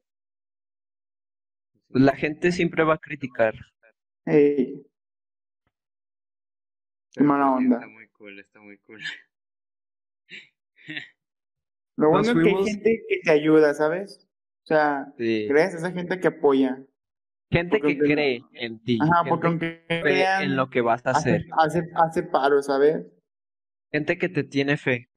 La 1.89 2.17
gente 2.17 2.53
siempre 2.53 2.85
va 2.85 2.95
a 2.95 2.99
criticar. 2.99 3.55
Hey. 4.25 4.87
Qué 7.13 7.25
mala 7.25 7.51
onda. 7.53 7.77
Está 7.77 7.89
muy 7.89 8.09
cool, 8.09 8.39
está 8.39 8.61
muy 8.61 8.79
cool. 8.79 9.01
Lo 11.97 12.11
bueno 12.11 12.31
es 12.31 12.33
que 12.33 12.49
hay 12.49 12.65
gente 12.65 13.05
que 13.09 13.21
te 13.23 13.31
ayuda, 13.31 13.75
¿sabes? 13.75 14.27
O 14.65 14.67
sea, 14.67 15.13
crees 15.17 15.75
esa 15.75 15.91
gente 15.93 16.21
que 16.21 16.29
apoya. 16.29 16.83
Gente 17.51 17.81
que 17.81 17.99
cree 17.99 18.45
en 18.55 18.79
ti. 18.85 18.99
Ajá, 19.03 19.25
porque 19.29 19.47
aunque 19.49 19.85
cree 19.89 20.45
en 20.45 20.55
lo 20.57 20.71
que 20.71 20.81
vas 20.83 21.05
a 21.07 21.11
hacer. 21.11 21.47
Hace, 21.59 21.83
hace 21.97 22.23
paro, 22.23 22.63
¿sabes? 22.63 23.05
Gente 23.93 24.19
que 24.19 24.29
te 24.29 24.45
tiene 24.45 24.77
fe. 24.77 25.11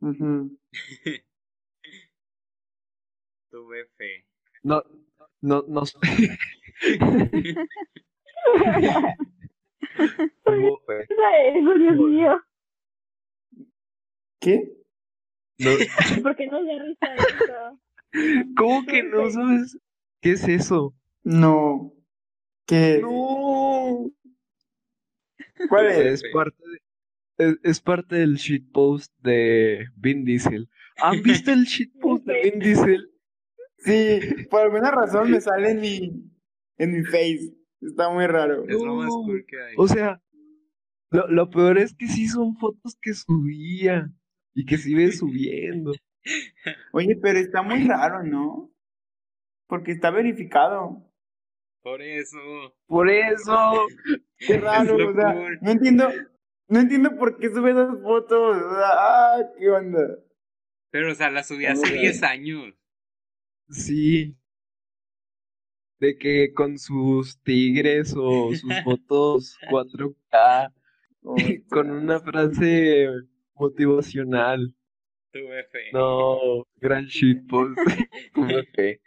Tuve 3.50 3.86
fe. 3.96 4.26
No, 4.64 4.82
no, 5.40 5.64
no. 5.68 5.82
Tuvo 10.44 10.80
fe. 10.86 11.06
Dios 11.78 11.96
mío. 11.96 12.42
¿Qué? 14.40 14.72
No, 15.58 15.70
¿Por 16.22 16.34
qué 16.36 16.46
nos 16.48 16.66
da 16.66 16.78
risa 16.82 17.14
eso? 17.14 17.80
¿Cómo 18.56 18.84
que 18.86 19.04
no 19.04 19.30
sabes 19.30 19.78
qué 20.20 20.32
es 20.32 20.48
eso? 20.48 20.94
No. 21.24 21.92
¿Qué? 22.66 22.98
No. 23.02 24.10
¿Cuál 25.68 25.86
es? 25.86 26.22
Es 26.22 26.32
parte 26.32 26.62
de- 26.68 26.78
es, 27.36 27.56
es 27.62 27.80
parte 27.80 28.16
del 28.16 28.36
shitpost 28.36 29.12
de 29.20 29.86
Vin 29.96 30.24
Diesel. 30.24 30.68
¿Han 30.98 31.22
visto 31.22 31.50
el 31.52 31.64
shitpost 31.64 32.24
de 32.24 32.42
Vin 32.42 32.60
Diesel? 32.60 33.10
Sí, 33.78 34.20
por 34.50 34.60
alguna 34.62 34.90
razón 34.90 35.30
me 35.30 35.40
sale 35.40 35.72
en 35.72 35.80
mi, 35.80 36.30
en 36.78 36.92
mi 36.92 37.04
face. 37.04 37.54
Está 37.80 38.08
muy 38.10 38.26
raro. 38.26 38.64
Es 38.68 38.80
lo 38.80 38.94
más 38.94 39.08
cool 39.10 39.44
que 39.46 39.60
hay. 39.60 39.74
O 39.76 39.86
sea, 39.88 40.22
lo, 41.10 41.28
lo 41.28 41.50
peor 41.50 41.76
es 41.78 41.94
que 41.94 42.06
sí 42.06 42.28
son 42.28 42.56
fotos 42.56 42.96
que 43.02 43.12
subía 43.12 44.10
y 44.54 44.64
que 44.64 44.78
sigue 44.78 45.10
subiendo. 45.12 45.92
Oye, 46.92 47.16
pero 47.20 47.38
está 47.38 47.60
muy 47.62 47.84
raro, 47.86 48.22
¿no? 48.22 48.72
Porque 49.66 49.92
está 49.92 50.10
verificado. 50.10 51.04
Por 51.84 52.00
eso. 52.00 52.38
Por 52.86 53.10
eso. 53.10 53.86
Qué 54.38 54.58
raro, 54.58 54.96
lo 54.96 55.10
o 55.10 55.14
sea, 55.14 55.34
no 55.60 55.70
entiendo, 55.70 56.10
no 56.66 56.80
entiendo 56.80 57.14
por 57.16 57.38
qué 57.38 57.50
sube 57.50 57.72
esas 57.72 58.00
fotos. 58.02 58.56
O 58.56 58.74
sea, 58.74 58.88
ah, 58.88 59.50
qué 59.58 59.70
onda. 59.70 60.18
Pero, 60.90 61.12
o 61.12 61.14
sea, 61.14 61.30
la 61.30 61.44
subí 61.44 61.66
hace 61.66 61.82
Hombre. 61.82 62.00
10 62.00 62.22
años. 62.22 62.74
Sí. 63.68 64.34
De 66.00 66.16
que 66.16 66.52
con 66.54 66.78
sus 66.78 67.38
tigres 67.42 68.14
o 68.16 68.50
sus 68.54 68.62
fotos 68.84 69.58
4K 69.70 70.72
O 71.22 71.36
con 71.70 71.90
una 71.90 72.18
frase 72.20 73.08
motivacional. 73.54 74.74
Tuve 75.32 75.64
fe. 75.64 75.90
No, 75.92 76.66
gran 76.76 77.06
shitpost. 77.06 77.78
Tuve 78.34 78.64
fe. 78.74 79.00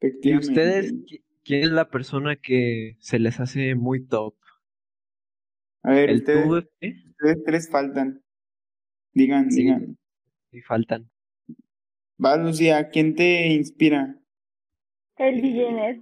¿Y 0.00 0.36
ustedes 0.36 0.92
qui- 1.04 1.22
quién 1.44 1.64
es 1.64 1.70
la 1.70 1.90
persona 1.90 2.36
que 2.36 2.96
se 3.00 3.18
les 3.18 3.40
hace 3.40 3.74
muy 3.74 4.06
top? 4.06 4.34
A 5.82 5.90
ver, 5.92 6.10
¿El 6.10 6.16
ustedes, 6.18 6.68
tres 7.44 7.70
faltan. 7.70 8.22
Digan, 9.12 9.50
Sí. 9.50 9.62
digan. 9.62 9.98
Y 10.52 10.60
faltan. 10.60 11.10
Va, 12.24 12.36
Lucía, 12.36 12.90
¿quién 12.90 13.14
te 13.14 13.46
inspira? 13.48 14.20
Kylie 15.16 15.52
Jenner. 15.52 16.00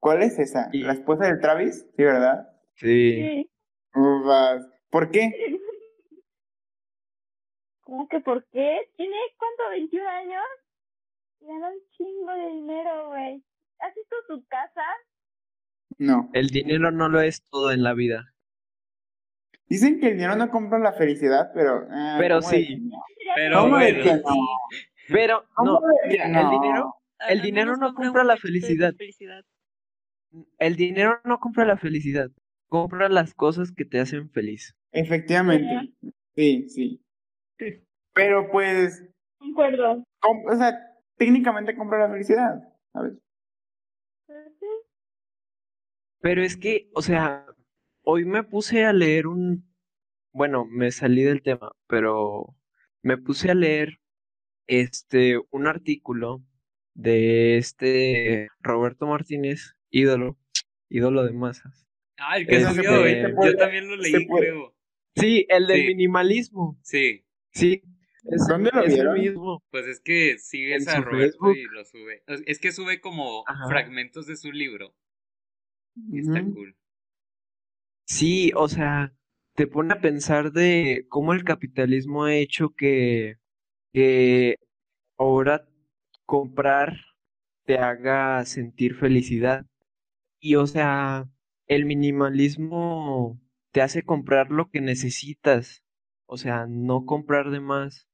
¿Cuál 0.00 0.22
es 0.22 0.38
esa? 0.38 0.68
¿La 0.72 0.92
esposa 0.92 1.26
de 1.26 1.38
Travis? 1.40 1.86
Sí, 1.96 2.02
¿verdad? 2.02 2.46
Sí. 2.74 3.14
Sí. 3.22 3.50
Ufas. 3.94 4.66
¿Por 4.90 5.10
qué? 5.10 5.32
¿Cómo 7.84 8.08
que 8.08 8.20
por 8.20 8.44
qué? 8.46 8.90
¿Tiene 8.96 9.16
cuánto? 9.38 9.62
¿21 9.74 10.06
años? 10.06 10.44
Y 11.40 11.46
gana 11.46 11.68
un 11.68 11.80
chingo 11.96 12.32
de 12.32 12.48
dinero, 12.48 13.08
güey. 13.08 13.42
¿Has 13.78 13.94
visto 13.94 14.16
su 14.28 14.44
casa? 14.46 14.82
No. 15.98 16.30
El 16.32 16.48
dinero 16.48 16.90
no 16.90 17.08
lo 17.08 17.20
es 17.20 17.42
todo 17.50 17.70
en 17.72 17.82
la 17.82 17.94
vida. 17.94 18.32
Dicen 19.66 19.98
que 20.00 20.08
el 20.08 20.14
dinero 20.14 20.36
no 20.36 20.50
compra 20.50 20.78
la 20.78 20.92
felicidad, 20.92 21.50
pero... 21.54 21.86
Pero 22.18 22.40
¿cómo 22.40 22.50
de 22.50 22.64
sí. 22.64 22.76
no? 22.80 23.02
Pero 23.34 23.60
¿Cómo 23.60 23.78
de 23.78 23.92
bueno. 23.92 24.04
que 24.04 24.14
no? 24.16 24.34
Pero 25.08 25.40
no, 25.42 25.46
¿Cómo 25.54 25.80
de 25.80 25.94
que 26.02 26.08
mira, 26.08 26.40
el 26.40 26.50
dinero, 26.50 26.94
El 27.28 27.42
dinero 27.42 27.76
no 27.76 27.94
compra 27.94 28.24
la 28.24 28.36
felicidad. 28.36 28.94
el 30.58 30.76
dinero 30.76 31.20
no 31.24 31.38
compra 31.38 31.64
la 31.64 31.76
felicidad. 31.76 32.30
Compra 32.68 33.08
las 33.08 33.34
cosas 33.34 33.72
que 33.72 33.84
te 33.84 34.00
hacen 34.00 34.30
feliz. 34.30 34.74
Efectivamente. 34.92 35.92
Sí, 36.34 36.68
sí. 36.68 37.03
Pero 38.14 38.50
pues, 38.50 39.04
Concuerdo. 39.38 40.04
o 40.22 40.56
sea, 40.56 40.78
técnicamente 41.16 41.76
compra 41.76 41.98
la 42.06 42.10
felicidad, 42.10 42.62
¿sabes? 42.92 43.14
Pero 46.20 46.42
es 46.42 46.56
que, 46.56 46.88
o 46.94 47.02
sea, 47.02 47.46
hoy 48.02 48.24
me 48.24 48.42
puse 48.42 48.84
a 48.84 48.92
leer 48.92 49.26
un, 49.26 49.68
bueno, 50.32 50.64
me 50.64 50.90
salí 50.90 51.22
del 51.22 51.42
tema, 51.42 51.72
pero 51.86 52.56
me 53.02 53.18
puse 53.18 53.50
a 53.50 53.54
leer 53.54 54.00
este 54.66 55.38
un 55.50 55.66
artículo 55.66 56.42
de 56.94 57.58
este 57.58 58.48
Roberto 58.60 59.06
Martínez, 59.06 59.76
ídolo, 59.90 60.38
ídolo 60.88 61.24
de 61.24 61.32
masas. 61.32 61.86
Ah, 62.18 62.38
el 62.38 62.46
que 62.46 62.56
Este, 62.56 62.72
subió, 62.74 63.44
Yo 63.44 63.56
también 63.56 63.88
lo 63.88 63.96
leí, 63.96 64.26
creo. 64.26 64.74
Sí, 65.16 65.46
el 65.48 65.66
del 65.66 65.80
Sí. 65.82 65.86
minimalismo. 65.88 66.78
Sí. 66.82 67.23
Sí, 67.54 67.82
es, 68.24 68.46
¿Dónde 68.48 68.70
lo 68.72 68.82
es 68.82 69.04
mismo. 69.18 69.62
Pues 69.70 69.86
es 69.86 70.00
que 70.00 70.38
sigues 70.38 70.88
a 70.88 71.00
Roberto 71.00 71.38
Facebook. 71.38 71.56
y 71.56 71.64
lo 71.64 71.84
sube. 71.84 72.22
Es 72.46 72.58
que 72.58 72.72
sube 72.72 73.00
como 73.00 73.44
Ajá. 73.46 73.68
fragmentos 73.68 74.26
de 74.26 74.36
su 74.36 74.50
libro. 74.50 74.94
Y 76.10 76.20
está 76.20 76.42
cool. 76.42 76.74
Sí, 78.06 78.52
o 78.56 78.68
sea, 78.68 79.14
te 79.54 79.66
pone 79.66 79.94
a 79.94 80.00
pensar 80.00 80.52
de 80.52 81.06
cómo 81.08 81.32
el 81.32 81.44
capitalismo 81.44 82.24
ha 82.24 82.34
hecho 82.34 82.70
que, 82.76 83.36
que 83.92 84.56
ahora 85.16 85.68
comprar 86.26 86.96
te 87.64 87.78
haga 87.78 88.44
sentir 88.46 88.96
felicidad. 88.96 89.66
Y 90.40 90.56
o 90.56 90.66
sea, 90.66 91.28
el 91.68 91.86
minimalismo 91.86 93.40
te 93.72 93.82
hace 93.82 94.02
comprar 94.02 94.50
lo 94.50 94.70
que 94.70 94.80
necesitas, 94.80 95.83
o 96.26 96.36
sea, 96.36 96.66
no 96.68 97.04
comprar 97.04 97.50
de 97.50 97.60
más. 97.60 98.08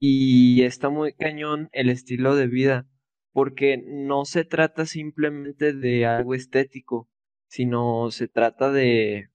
Y 0.00 0.62
está 0.62 0.88
muy 0.88 1.12
cañón 1.12 1.68
el 1.72 1.90
estilo 1.90 2.34
de 2.34 2.46
vida, 2.46 2.86
porque 3.32 3.82
no 3.86 4.24
se 4.24 4.44
trata 4.44 4.86
simplemente 4.86 5.72
de 5.72 6.06
algo 6.06 6.34
estético, 6.34 7.08
sino 7.48 8.10
se 8.10 8.28
trata 8.28 8.72
de, 8.72 9.28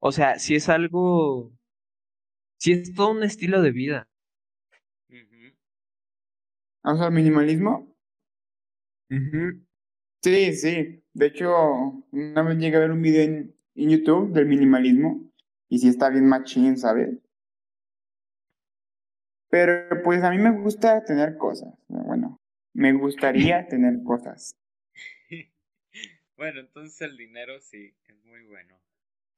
o 0.00 0.12
sea, 0.12 0.38
si 0.38 0.54
es 0.54 0.68
algo, 0.68 1.52
si 2.58 2.72
es 2.72 2.94
todo 2.94 3.10
un 3.10 3.22
estilo 3.22 3.62
de 3.62 3.72
vida. 3.72 4.08
O 6.84 6.96
sea, 6.96 7.10
minimalismo. 7.10 7.96
Sí, 10.22 10.54
sí. 10.54 11.04
De 11.12 11.26
hecho, 11.26 11.50
una 12.12 12.42
vez 12.42 12.58
llegué 12.58 12.76
a 12.76 12.80
ver 12.80 12.90
un 12.92 13.02
video 13.02 13.24
en, 13.24 13.54
en 13.74 13.90
YouTube 13.90 14.32
del 14.32 14.46
minimalismo 14.46 15.31
y 15.72 15.78
sí 15.78 15.88
está 15.88 16.10
bien 16.10 16.26
machín, 16.26 16.76
¿sabes? 16.76 17.16
Pero 19.48 20.02
pues 20.04 20.22
a 20.22 20.28
mí 20.30 20.36
me 20.36 20.50
gusta 20.50 21.02
tener 21.02 21.38
cosas. 21.38 21.72
Bueno, 21.88 22.36
me 22.74 22.92
gustaría 22.92 23.66
tener 23.68 24.02
cosas. 24.04 24.54
Bueno, 26.36 26.60
entonces 26.60 27.00
el 27.00 27.16
dinero 27.16 27.58
sí, 27.62 27.94
es 28.04 28.22
muy 28.26 28.42
bueno. 28.44 28.78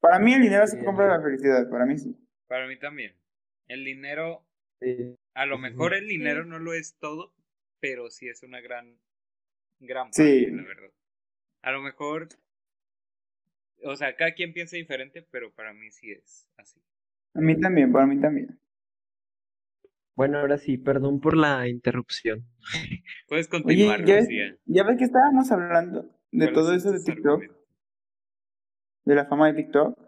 Para 0.00 0.18
mí 0.18 0.34
el 0.34 0.42
dinero 0.42 0.66
se 0.66 0.84
compra 0.84 1.06
la 1.06 1.22
felicidad, 1.22 1.70
para 1.70 1.86
mí 1.86 1.98
sí. 1.98 2.16
Para 2.48 2.66
mí 2.66 2.76
también. 2.80 3.14
El 3.68 3.84
dinero, 3.84 4.44
Sí. 4.80 5.14
a 5.34 5.46
lo 5.46 5.56
mejor 5.58 5.94
el 5.94 6.08
dinero 6.08 6.44
no 6.44 6.58
lo 6.58 6.74
es 6.74 6.96
todo, 6.98 7.32
pero 7.78 8.10
sí 8.10 8.28
es 8.28 8.42
una 8.42 8.60
gran, 8.60 8.98
gran 9.78 10.12
Sí. 10.12 10.46
parte, 10.46 10.50
la 10.50 10.62
verdad. 10.64 10.90
A 11.62 11.70
lo 11.70 11.80
mejor, 11.80 12.28
o 13.82 13.96
sea, 13.96 14.14
cada 14.16 14.32
quien 14.32 14.52
piensa 14.52 14.76
diferente, 14.76 15.26
pero 15.30 15.52
para 15.52 15.72
mí 15.72 15.90
sí 15.90 16.12
es 16.12 16.48
así. 16.56 16.80
A 17.34 17.40
mí 17.40 17.58
también, 17.58 17.92
para 17.92 18.06
mí 18.06 18.20
también. 18.20 18.58
Bueno, 20.16 20.38
ahora 20.38 20.58
sí, 20.58 20.78
perdón 20.78 21.20
por 21.20 21.36
la 21.36 21.66
interrupción. 21.68 22.46
Puedes 23.28 23.46
Oye, 23.52 23.62
continuar, 23.62 24.04
ya 24.04 24.14
ves, 24.14 24.24
Lucía. 24.24 24.56
ya 24.66 24.84
ves 24.84 24.98
que 24.98 25.04
estábamos 25.04 25.50
hablando 25.50 26.02
de 26.30 26.46
¿Cuáles 26.46 26.54
todo 26.54 26.74
eso 26.74 26.92
de 26.92 27.00
TikTok, 27.02 27.42
de 29.04 29.14
la 29.14 29.26
fama 29.26 29.48
de 29.52 29.62
TikTok. 29.62 29.98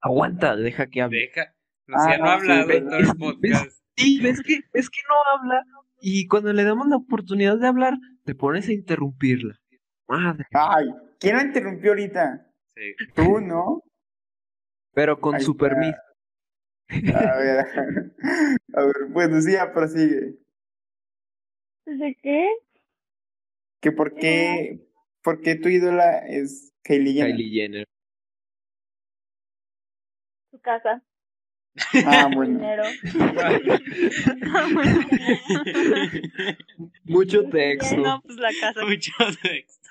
Aguanta, 0.00 0.56
deja 0.56 0.86
que 0.88 1.00
hable. 1.02 1.18
Deja. 1.20 1.54
Lucía 1.86 2.18
no 2.18 2.24
ha 2.30 2.36
no, 2.36 2.40
sí, 2.44 2.50
hablado 2.50 2.66
pero- 2.68 2.78
en 2.78 2.88
todo 2.88 2.98
el 2.98 3.16
podcast. 3.18 3.82
Sí, 3.96 4.20
ves 4.22 4.40
que, 4.42 4.60
ves 4.72 4.88
que 4.88 5.00
no 5.08 5.14
habla 5.38 5.64
y 6.00 6.26
cuando 6.26 6.52
le 6.52 6.64
damos 6.64 6.88
la 6.88 6.96
oportunidad 6.96 7.58
de 7.58 7.66
hablar, 7.66 7.94
te 8.24 8.34
pones 8.34 8.68
a 8.68 8.72
interrumpirla. 8.72 9.60
Madre. 10.08 10.46
Ay, 10.52 10.86
¿quién 11.20 11.36
la 11.36 11.42
interrumpió 11.44 11.90
ahorita? 11.92 12.51
Sí. 12.74 12.94
Tú, 13.14 13.40
¿no? 13.40 13.82
Pero 14.94 15.20
con 15.20 15.36
Ahí 15.36 15.40
su 15.42 15.52
está. 15.52 15.68
permiso. 15.68 15.98
A 17.16 17.36
ver, 17.38 17.66
a 18.74 18.84
ver, 18.84 18.94
pues 19.12 19.30
Lucía, 19.30 19.72
prosigue. 19.72 20.34
¿De 21.86 22.16
qué? 22.22 22.48
Que 23.80 23.92
por 23.92 24.14
qué, 24.14 24.78
por 25.22 25.40
qué 25.40 25.54
tu 25.56 25.68
ídola 25.68 26.18
es 26.28 26.72
Kylie 26.84 27.14
Jenner. 27.14 27.30
Kylie 27.36 27.50
Jenner. 27.60 27.86
Su 30.50 30.60
casa. 30.60 31.02
Ah, 32.06 32.28
bueno. 32.34 32.58
Dinero. 32.58 32.84
Mucho 37.04 37.48
texto. 37.48 37.96
no, 37.96 38.20
pues 38.22 38.36
la 38.36 38.50
casa. 38.60 38.84
Mucho 38.84 39.12
texto. 39.42 39.88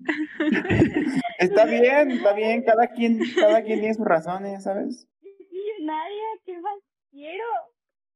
Está 1.38 1.64
bien, 1.64 2.10
está 2.10 2.32
bien, 2.34 2.62
cada 2.64 2.88
quien, 2.88 3.18
cada 3.38 3.62
quien 3.62 3.80
tiene 3.80 3.94
sus 3.94 4.04
razones, 4.06 4.62
¿sabes? 4.62 5.08
Millonaria, 5.22 6.22
¿qué 6.44 6.60
más 6.60 6.74
quiero? 7.10 7.44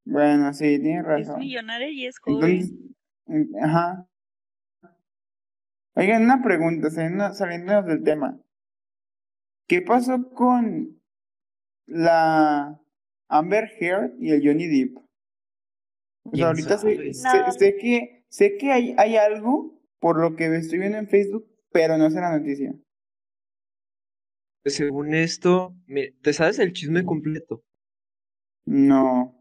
Bueno, 0.05 0.53
sí, 0.53 0.79
tienes 0.79 1.01
Es 1.01 1.07
razón. 1.07 1.39
millonaria 1.41 1.89
y 1.89 2.07
es 2.07 2.19
joven. 2.19 2.51
Entonces, 3.27 3.59
ajá. 3.63 4.07
Oigan, 5.95 6.25
una 6.25 6.43
pregunta, 6.43 6.91
saliendo, 6.91 7.33
saliéndonos 7.33 7.87
del 7.87 8.03
tema. 8.03 8.39
¿Qué 9.67 9.81
pasó 9.81 10.29
con 10.31 11.01
la 11.87 12.79
Amber 13.29 13.71
Heard 13.81 14.13
y 14.19 14.33
el 14.33 14.47
Johnny 14.47 14.67
Depp? 14.67 14.99
O 14.99 16.31
sea, 16.31 16.31
¿Quién 16.33 16.47
ahorita 16.47 16.79
sé, 16.79 17.15
sé, 17.15 17.53
sé 17.59 17.77
que, 17.77 18.25
sé 18.29 18.57
que 18.59 18.73
hay, 18.73 18.95
hay 18.99 19.17
algo 19.17 19.79
por 19.99 20.21
lo 20.21 20.37
que 20.37 20.55
estoy 20.57 20.79
viendo 20.79 20.99
en 20.99 21.09
Facebook, 21.09 21.47
pero 21.75 21.99
no 21.99 22.09
sé 22.09 22.21
la 22.21 22.39
noticia. 22.39 22.73
Según 24.65 25.13
esto, 25.13 25.75
¿te 26.23 26.33
sabes 26.33 26.61
el 26.61 26.73
chisme 26.73 27.05
completo? 27.05 27.65
No. 28.65 29.35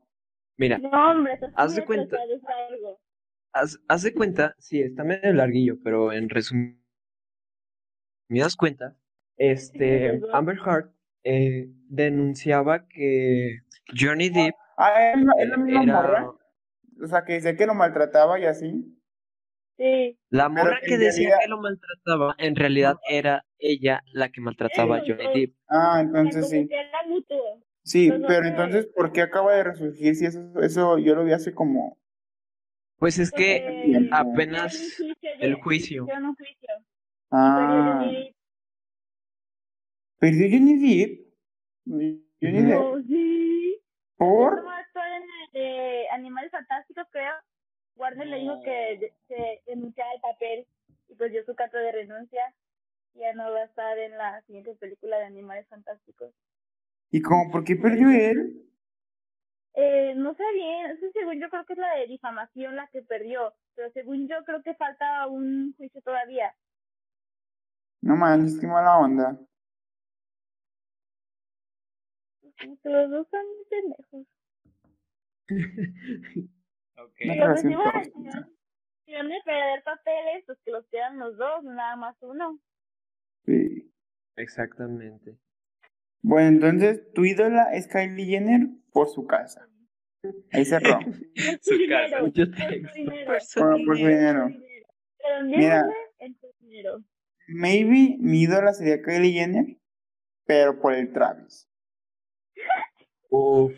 Mira, 0.58 0.80
No, 0.80 0.90
hombre, 1.12 1.40
Haz 1.56 1.76
de 1.76 1.82
me 1.82 1.88
cuenta. 1.88 2.18
algo. 2.18 3.00
haz, 3.54 3.80
haz 3.88 4.02
de 4.02 4.14
cuenta, 4.14 4.56
sí, 4.58 4.82
está 4.82 5.04
medio 5.04 5.32
larguillo, 5.32 5.78
pero 5.84 6.12
en 6.12 6.28
resumidas 6.30 6.76
cuentas, 8.58 8.96
este. 9.38 10.20
Amber 10.34 10.58
Heard 10.58 10.92
eh, 11.24 11.68
denunciaba 11.88 12.88
que 12.88 13.60
Johnny 13.98 14.30
Depp 14.30 14.56
Ah, 14.78 15.12
es 15.14 15.22
la, 15.24 15.34
es 15.38 15.50
la 15.50 15.58
misma 15.58 15.84
era 15.84 15.94
morra. 16.02 16.32
O 17.02 17.08
sea, 17.08 17.24
que 17.26 17.40
sé 17.42 17.56
que 17.56 17.66
lo 17.68 17.76
maltrataba 17.76 18.40
y 18.40 18.46
así. 18.46 18.93
Sí. 19.76 20.20
la 20.30 20.50
morra 20.50 20.80
que 20.86 20.98
decía 21.00 21.30
realidad- 21.30 21.38
que 21.42 21.50
lo 21.50 21.58
maltrataba, 21.62 22.36
en 22.38 22.56
realidad 22.56 22.96
era 23.10 23.44
ella 23.58 24.04
la 24.14 24.30
que 24.30 24.40
maltrataba 24.40 24.98
a 24.98 25.00
Johnny. 25.00 25.42
Depp. 25.48 25.56
Ah, 25.68 26.00
entonces 26.02 26.50
sí. 26.50 26.70
Sí, 27.84 28.12
pero 28.28 28.46
entonces, 28.48 28.88
¿por 28.96 29.12
qué 29.12 29.22
acaba 29.22 29.54
de 29.56 29.64
resurgir 29.64 30.16
si 30.16 30.26
eso, 30.26 30.40
eso 30.62 30.98
yo 31.00 31.16
lo 31.16 31.26
vi 31.26 31.34
hace 31.34 31.54
como... 31.54 31.98
Pues 32.98 33.20
es 33.20 33.32
que 33.32 34.08
apenas 34.12 35.02
el 35.40 35.56
juicio. 35.56 36.08
Ah, 37.32 38.06
perdió 40.20 40.48
Johnny 40.50 40.76
Depp. 40.78 41.20
Johnny. 41.86 42.22
Depp. 42.40 42.80
Oh, 42.80 43.02
sí. 43.02 43.82
¿Por? 44.18 44.58
¿Cómo 44.60 44.70
actuar 44.72 45.08
en 45.14 45.24
el 45.24 45.52
de 45.52 46.10
Animales 46.10 46.52
Fantásticos, 46.52 47.06
creo? 47.12 47.34
Warner 48.14 48.28
le 48.28 48.40
dijo 48.40 48.62
que 48.64 49.14
se 49.28 49.62
denunciara 49.66 50.14
el 50.14 50.22
papel 50.22 50.68
y 51.10 51.16
pues 51.16 51.32
dio 51.32 51.44
su 51.46 51.56
carta 51.56 51.80
de 51.80 51.92
renuncia. 51.92 52.54
Ya 53.16 53.34
no 53.34 53.52
va 53.52 53.60
a 53.60 53.66
estar 53.66 53.98
en 53.98 54.18
la 54.18 54.42
siguiente 54.44 54.76
película 54.76 55.18
de 55.18 55.26
Animales 55.26 55.68
Fantásticos. 55.68 56.34
¿Y 57.12 57.22
cómo? 57.22 57.52
¿Por 57.52 57.64
qué 57.64 57.76
perdió 57.76 58.10
él? 58.10 58.64
Eh, 59.76 60.14
no 60.16 60.36
sé 60.36 60.44
bien, 60.54 61.00
según 61.14 61.40
yo 61.40 61.50
creo 61.50 61.66
que 61.66 61.74
es 61.74 61.80
la 61.80 61.96
de 61.96 62.08
difamación 62.08 62.76
la 62.76 62.88
que 62.88 63.02
perdió, 63.02 63.54
pero 63.76 63.92
según 63.92 64.28
yo 64.28 64.44
creo 64.46 64.62
que 64.62 64.76
falta 64.76 65.26
un 65.28 65.74
juicio 65.78 66.00
todavía. 66.02 66.56
No 68.02 68.16
manches, 68.16 68.60
qué 68.60 68.68
mala 68.68 68.98
onda. 69.00 69.40
Los 72.84 73.12
dos 73.12 73.28
son 73.30 73.46
muy 73.46 73.66
pendejos. 73.70 74.28
Ok. 76.98 77.14
Una 77.26 77.34
Pero 77.34 77.46
pues 77.46 77.64
relación 77.64 77.72
igual, 77.72 77.92
tóxica. 77.94 78.50
si 79.06 79.14
van 79.14 79.32
a 79.32 79.36
perder 79.46 79.84
papeles, 79.84 80.44
pues 80.46 80.60
que 80.64 80.72
los 80.72 80.86
quedan 80.88 81.20
los 81.20 81.38
dos, 81.38 81.64
nada 81.64 81.96
más 81.96 82.16
uno. 82.22 82.60
Sí. 83.46 83.92
Exactamente. 84.36 85.38
Bueno, 86.22 86.48
entonces, 86.48 87.12
tu 87.14 87.26
ídola 87.26 87.74
es 87.74 87.88
Kylie 87.88 88.26
Jenner 88.26 88.62
por 88.92 89.08
su 89.10 89.28
casa. 89.28 89.68
Ahí 90.54 90.64
cerró. 90.66 91.00
Su 91.62 91.78
casa. 91.90 92.22
Mucho 92.22 92.44
por 92.46 92.58
su 92.90 92.94
dinero, 92.94 93.32
Por 93.34 93.42
su 93.42 93.94
dinero. 93.94 94.46
dinero. 94.48 94.88
Pero 95.18 95.44
Mira. 95.46 95.84
en 96.20 96.36
su 96.40 96.48
dinero. 96.60 97.04
Maybe 97.48 98.16
mi 98.20 98.42
ídola 98.44 98.72
sería 98.74 99.02
Kylie 99.02 99.34
Jenner, 99.34 99.66
pero 100.46 100.80
por 100.80 100.94
el 100.94 101.12
Travis. 101.12 101.68
Uf, 103.30 103.74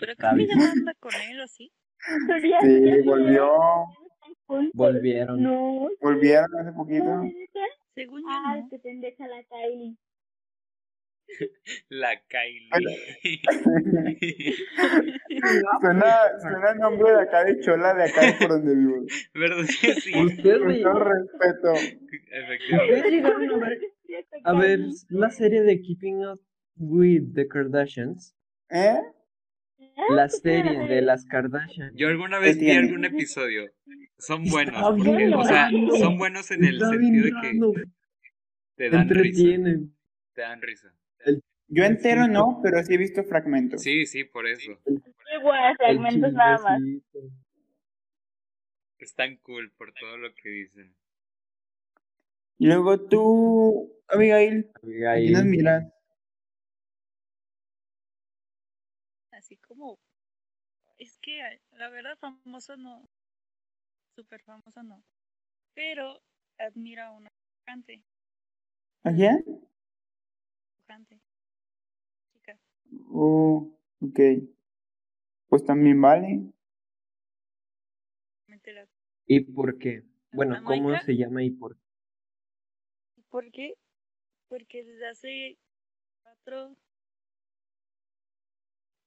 Pero 0.00 0.14
no 0.20 0.64
anda 0.64 0.94
con 0.98 1.12
él, 1.14 1.40
¿o 1.40 1.46
sí? 1.46 1.72
Ya- 2.42 2.60
Sí, 2.62 3.02
volvió. 3.04 3.50
volvieron. 4.74 5.42
No, 5.42 5.88
Volvieron 6.00 6.48
hace 6.58 6.72
poquito. 6.72 7.22
Según 7.94 8.20
yo 8.22 8.26
Ah, 8.30 8.56
no. 8.56 8.68
que 8.70 8.78
pendeja 8.78 9.26
la 9.28 9.42
Kylie. 9.44 9.96
La 11.90 12.20
Kylie. 12.26 13.40
Suena, 15.80 16.12
suena 16.40 16.70
el 16.72 16.78
nombre 16.78 17.12
de 17.12 17.20
acá 17.20 17.44
de 17.44 17.60
Chola, 17.60 17.94
de 17.94 18.04
acá 18.04 18.26
de 18.26 18.32
por 18.34 18.48
donde 18.48 18.74
vivo. 18.74 18.96
¿Verdad 19.34 19.64
que 19.80 19.94
sí? 19.94 20.12
Ustedes 20.24 20.82
Con 20.82 21.00
respeto. 21.00 21.72
Efectivamente. 22.32 23.22
a 24.44 24.52
ver 24.54 24.80
la 25.10 25.30
serie 25.30 25.62
de 25.62 25.80
Keeping 25.80 26.24
Up 26.26 26.40
with 26.76 27.32
the 27.34 27.46
Kardashians. 27.46 28.34
¿Eh? 28.70 28.98
La 30.10 30.28
serie 30.28 30.78
de 30.86 31.02
las 31.02 31.24
Kardashian. 31.26 31.92
Yo 31.94 32.08
alguna 32.08 32.38
vez 32.38 32.58
vi 32.58 32.70
algún 32.70 33.04
episodio. 33.04 33.70
Son 34.18 34.44
buenos, 34.44 34.74
porque, 34.96 35.34
o 35.34 35.44
sea, 35.44 35.70
son 35.98 36.18
buenos 36.18 36.50
en 36.50 36.64
el 36.64 36.74
Está 36.74 36.90
sentido 36.90 37.24
de 37.24 37.30
que 37.42 37.84
te 38.76 38.90
dan 38.90 39.08
risa. 39.08 39.20
entretienen. 39.20 39.94
Te 40.34 40.42
dan 40.42 40.60
risa. 40.62 40.94
Yo 41.68 41.84
entero 41.84 42.26
no, 42.26 42.60
pero 42.62 42.82
sí 42.82 42.94
he 42.94 42.98
visto 42.98 43.22
fragmentos. 43.24 43.82
Sí, 43.82 44.04
sí, 44.06 44.24
por 44.24 44.46
eso. 44.46 44.72
Igual, 45.38 45.76
fragmentos 45.76 46.32
nada 46.32 46.58
más. 46.58 46.80
Están 48.98 49.36
cool 49.36 49.70
por 49.78 49.92
todo 49.94 50.16
lo 50.18 50.34
que 50.34 50.48
dicen. 50.48 50.94
Y 52.58 52.66
luego 52.66 53.00
tú, 53.06 53.90
Abigail, 54.08 54.70
¿a 54.74 54.80
Abigail. 54.82 55.26
quién 55.26 55.36
admiras? 55.36 55.92
Así 59.50 59.56
como. 59.56 59.98
Es 60.96 61.18
que 61.18 61.40
la 61.72 61.88
verdad, 61.88 62.16
famoso 62.18 62.76
no. 62.76 63.08
Súper 64.14 64.40
famoso 64.42 64.80
no. 64.84 65.02
Pero 65.74 66.22
admira 66.56 67.08
a 67.08 67.10
una 67.10 67.28
cantante. 67.64 68.04
¿A 69.02 69.10
quién? 69.10 69.44
Cantante. 70.86 71.20
Chica. 72.32 72.60
Oh, 73.10 73.76
ok. 74.00 74.20
Pues 75.48 75.64
también 75.64 76.00
vale. 76.00 76.52
¿Y 79.26 79.40
por 79.40 79.78
qué? 79.78 80.04
Bueno, 80.30 80.54
¿A 80.54 80.62
¿cómo 80.62 80.96
se 81.00 81.16
llama 81.16 81.42
y 81.42 81.50
por 81.50 81.76
qué? 81.76 81.82
¿Por 83.30 83.50
qué? 83.50 83.74
Porque 84.46 84.84
desde 84.84 85.08
hace 85.08 85.58
cuatro 86.22 86.76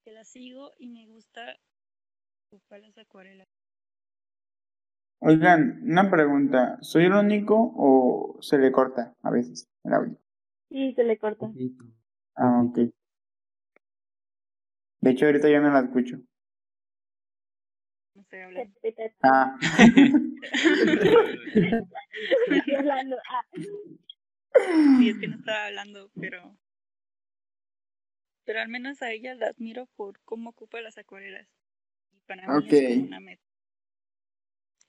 que 0.04 0.12
la 0.12 0.24
sigo 0.26 0.72
y 0.78 0.90
me 0.90 1.08
gusta 1.08 1.58
ocupar 2.52 2.82
las 2.82 2.98
acuarelas. 2.98 3.48
Oigan, 5.20 5.80
una 5.84 6.12
pregunta. 6.12 6.78
¿Soy 6.82 7.06
el 7.06 7.14
único 7.14 7.74
o 7.76 8.38
se 8.42 8.58
le 8.58 8.72
corta 8.72 9.14
a 9.24 9.32
veces 9.32 9.70
el 9.84 9.94
audio? 9.94 10.18
Sí, 10.70 10.94
se 10.94 11.04
le 11.04 11.18
corta. 11.18 11.50
Ah, 12.36 12.62
ok. 12.64 12.80
De 15.02 15.12
hecho, 15.12 15.26
ahorita 15.26 15.50
ya 15.50 15.60
no 15.62 15.72
la 15.72 15.80
escucho. 15.80 16.18
No 18.16 18.22
estoy 18.22 18.40
hablando. 18.40 18.76
Ah. 19.24 19.58
Estoy 22.50 22.76
hablando. 22.76 23.18
Ah, 23.30 23.46
Sí, 25.00 25.10
es 25.10 25.18
que 25.18 25.28
no 25.28 25.38
estaba 25.38 25.66
hablando, 25.66 26.12
pero. 26.20 26.56
Pero 28.46 28.60
al 28.60 28.68
menos 28.70 29.02
a 29.02 29.12
ella 29.12 29.36
la 29.36 29.48
admiro 29.48 29.88
por 29.96 30.20
cómo 30.24 30.50
ocupa 30.52 30.82
las 30.82 30.98
acuarelas. 30.98 31.48
Y 32.12 32.20
para 32.22 32.46
mí 32.60 32.68
es 32.70 32.94
como 32.96 33.06
una 33.08 33.20
meta. 33.20 33.44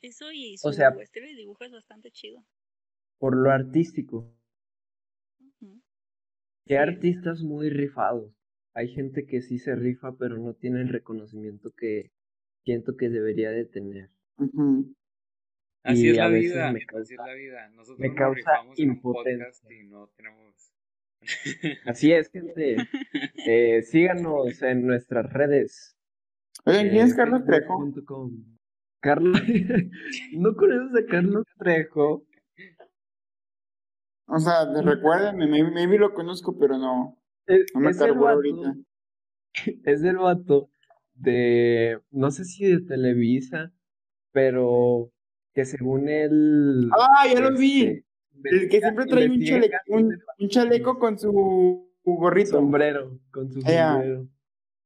Eso 0.02 0.30
y 0.32 0.58
su 0.58 0.68
O 0.68 0.72
sea- 0.72 0.88
estilo 1.00 1.26
de 1.26 1.34
dibujo 1.34 1.64
es 1.64 1.72
bastante 1.72 2.10
chido. 2.10 2.44
Por 3.18 3.36
lo 3.36 3.50
artístico. 3.50 4.36
Ujú. 5.40 5.80
Qué 6.66 6.74
Sí. 6.74 6.76
artistas 6.76 7.42
muy 7.42 7.70
rifados. 7.70 8.32
Hay 8.74 8.88
gente 8.88 9.24
que 9.26 9.40
sí 9.40 9.58
se 9.58 9.74
rifa, 9.76 10.16
pero 10.18 10.36
no 10.36 10.54
tiene 10.54 10.80
el 10.82 10.88
reconocimiento 10.88 11.70
que 11.70 12.10
siento 12.64 12.96
que 12.96 13.08
debería 13.08 13.50
de 13.50 13.64
tener. 13.66 14.10
Así 15.84 16.06
Y 16.06 16.10
es 16.10 16.16
la 16.16 16.24
a 16.24 16.28
veces 16.28 16.52
vida. 16.52 16.64
me 16.72 16.78
Así 16.78 16.78
es 16.80 16.86
causa- 16.86 17.26
la 17.26 17.34
vida. 17.34 17.68
Nosotros 17.68 17.98
me 18.00 18.08
nos 18.08 18.34
rifamos 18.34 18.78
en 18.78 18.90
un 18.90 18.96
impotencia. 18.96 19.46
podcast 19.46 19.70
y 19.70 19.84
no 19.84 20.08
tenemos 20.16 20.73
Así 21.86 22.12
es, 22.12 22.30
gente. 22.30 22.76
Eh, 23.46 23.82
síganos 23.82 24.62
en 24.62 24.86
nuestras 24.86 25.32
redes. 25.32 25.96
Oigan, 26.64 26.88
¿quién 26.88 27.06
es 27.06 27.12
eh, 27.12 27.16
Carlos 27.16 27.44
Trejo? 27.44 27.90
Carlos, 29.00 29.40
¿no 30.32 30.54
conoces 30.54 31.04
a 31.04 31.06
Carlos 31.06 31.44
Trejo? 31.58 32.24
O 34.26 34.38
sea, 34.38 34.64
recuérdenme, 34.82 35.46
maybe, 35.46 35.70
maybe 35.70 35.98
lo 35.98 36.14
conozco, 36.14 36.56
pero 36.58 36.78
no, 36.78 37.18
Es, 37.46 37.66
no 37.74 37.80
me 37.80 37.90
es 37.90 38.00
el 38.00 38.14
vato, 38.14 38.28
ahorita. 38.28 38.74
es 39.84 40.02
el 40.02 40.16
vato 40.16 40.70
de, 41.14 42.00
no 42.10 42.30
sé 42.30 42.44
si 42.44 42.64
de 42.64 42.80
Televisa, 42.80 43.72
pero 44.32 45.12
que 45.52 45.64
según 45.64 46.08
él, 46.08 46.90
Ah, 46.92 47.26
ya 47.32 47.40
lo 47.40 47.56
vi. 47.56 48.02
El 48.42 48.68
que 48.68 48.80
siempre 48.80 49.06
trae 49.06 49.26
un, 49.26 49.32
investiga 49.34 49.60
chale- 49.60 49.70
casos 49.70 50.24
un, 50.38 50.48
chaleco 50.48 50.98
con 50.98 51.18
su, 51.18 51.88
su 52.04 52.10
gorrito. 52.12 52.50
sombrero, 52.50 53.18
con 53.30 53.50
su 53.52 53.60
sombrero. 53.62 54.26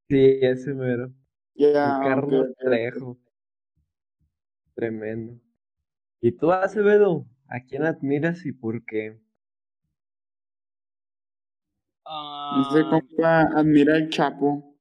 Sí, 0.08 0.38
ese 0.42 0.74
mero. 0.74 1.06
Ok, 1.06 1.72
Carlos 1.72 2.40
ok, 2.42 2.50
ok. 2.50 2.56
Trejo. 2.64 3.18
Tremendo. 4.74 5.40
¿Y 6.20 6.32
tú, 6.32 6.52
Acevedo? 6.52 7.26
¿A 7.48 7.60
quién 7.64 7.84
admiras 7.84 8.44
y 8.46 8.52
por 8.52 8.84
qué? 8.84 9.18
Ah, 12.04 12.62
compa 12.90 13.42
admira 13.56 13.96
el 13.96 14.08
Chapo. 14.08 14.76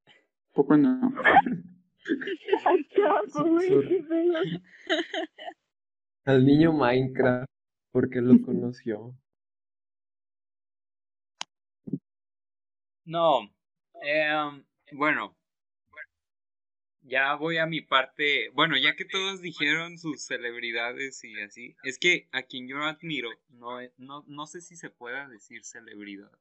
Poco 0.53 0.77
no. 0.77 1.13
Ay, 2.65 2.87
chapo, 2.89 3.43
güey. 3.49 4.05
Al 6.25 6.45
niño 6.45 6.71
Minecraft, 6.73 7.49
porque 7.97 8.21
lo 8.21 8.39
conoció. 8.45 9.17
no. 13.05 13.51
em, 14.03 14.63
bueno. 14.91 15.35
Ya 17.01 17.33
voy 17.35 17.57
a 17.57 17.65
mi 17.65 17.81
parte. 17.81 18.49
Bueno, 18.49 18.77
ya 18.77 18.95
que 18.95 19.05
todos 19.05 19.41
dijeron 19.41 19.97
sus 19.97 20.21
celebridades 20.21 21.23
y 21.23 21.41
así. 21.41 21.75
Es 21.83 21.97
que 21.97 22.27
a 22.31 22.43
quien 22.43 22.67
yo 22.67 22.83
admiro, 22.83 23.31
no, 23.49 23.79
no, 23.97 24.23
no 24.27 24.45
sé 24.45 24.61
si 24.61 24.75
se 24.75 24.91
pueda 24.91 25.27
decir 25.27 25.63
celebridad. 25.63 26.31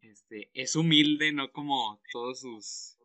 Este, 0.00 0.50
es 0.52 0.74
humilde, 0.74 1.30
no 1.32 1.52
como 1.52 2.00
todos 2.10 2.40
sus. 2.40 2.98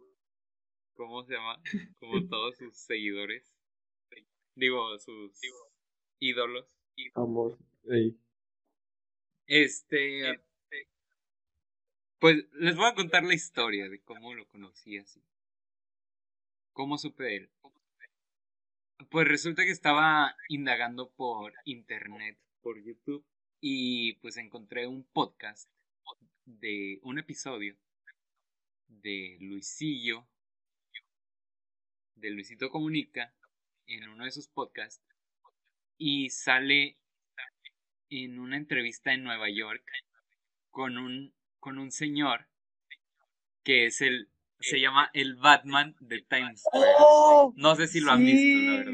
¿Cómo 0.95 1.23
se 1.25 1.33
llama? 1.33 1.61
Como 1.99 2.13
todos 2.29 2.57
sus 2.57 2.75
seguidores. 2.75 3.53
Digo, 4.55 4.97
sus 4.97 5.39
ídolos. 6.19 6.65
Vamos. 7.13 7.57
ey. 7.89 8.17
Este. 9.47 10.39
Pues 12.19 12.45
les 12.53 12.75
voy 12.75 12.87
a 12.87 12.95
contar 12.95 13.23
la 13.23 13.33
historia 13.33 13.89
de 13.89 14.01
cómo 14.01 14.33
lo 14.33 14.47
conocí 14.47 14.97
así. 14.97 15.21
¿Cómo 16.73 16.97
supe 16.97 17.23
de 17.23 17.35
él? 17.37 17.49
Pues 19.09 19.27
resulta 19.27 19.63
que 19.63 19.71
estaba 19.71 20.35
indagando 20.47 21.11
por 21.11 21.53
internet, 21.65 22.37
por 22.61 22.81
YouTube, 22.81 23.23
y 23.59 24.13
pues 24.15 24.37
encontré 24.37 24.87
un 24.87 25.03
podcast 25.03 25.69
de 26.45 26.99
un 27.03 27.19
episodio 27.19 27.75
de 28.87 29.37
Luisillo, 29.39 30.27
de 32.15 32.29
Luisito 32.31 32.69
Comunica, 32.69 33.33
en 33.87 34.09
uno 34.09 34.25
de 34.25 34.31
sus 34.31 34.47
podcasts, 34.47 35.03
y 35.97 36.29
sale 36.29 36.97
en 38.09 38.39
una 38.39 38.57
entrevista 38.57 39.13
en 39.13 39.23
Nueva 39.23 39.49
York 39.49 39.83
con 40.69 40.97
un, 40.97 41.33
con 41.59 41.77
un 41.79 41.91
señor 41.91 42.47
que 43.63 43.87
es 43.87 44.01
el, 44.01 44.29
se 44.59 44.79
llama 44.79 45.09
el 45.13 45.35
Batman 45.35 45.95
de 45.99 46.21
Times 46.21 46.61
Square. 46.61 46.91
¡Oh! 46.99 47.53
No 47.57 47.75
sé 47.75 47.87
si 47.87 47.99
lo 47.99 48.11
han 48.11 48.23
visto, 48.23 48.59
la 48.71 48.77
verdad. 48.77 48.93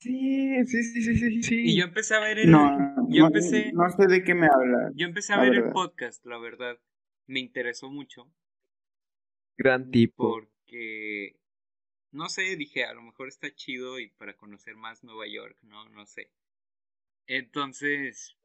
Sí, 0.00 0.64
sí, 0.66 0.82
sí, 0.84 1.02
sí, 1.02 1.16
sí, 1.16 1.42
sí. 1.42 1.62
Y 1.72 1.76
yo 1.76 1.84
empecé 1.84 2.14
a 2.14 2.20
ver 2.20 2.38
el, 2.38 2.50
No, 2.50 2.70
yo 3.08 3.22
no, 3.22 3.26
empecé, 3.26 3.72
no 3.72 3.90
sé 3.90 4.06
de 4.06 4.22
qué 4.22 4.34
me 4.34 4.46
hablas. 4.46 4.92
yo 4.94 5.06
empecé 5.06 5.32
a 5.32 5.36
la 5.36 5.42
ver 5.42 5.54
el 5.54 5.60
verdad. 5.62 5.72
podcast, 5.72 6.24
la 6.26 6.38
verdad. 6.38 6.78
Me 7.26 7.40
interesó 7.40 7.90
mucho 7.90 8.30
Gran 9.56 9.90
tipo. 9.90 10.30
porque, 10.30 11.36
no 12.10 12.28
sé, 12.28 12.56
dije, 12.56 12.84
a 12.84 12.94
lo 12.94 13.02
mejor 13.02 13.28
está 13.28 13.54
chido 13.54 13.98
y 13.98 14.10
para 14.10 14.36
conocer 14.36 14.76
más 14.76 15.04
Nueva 15.04 15.26
York, 15.26 15.56
no, 15.62 15.88
no 15.88 16.06
sé. 16.06 16.30
Entonces, 17.26 18.36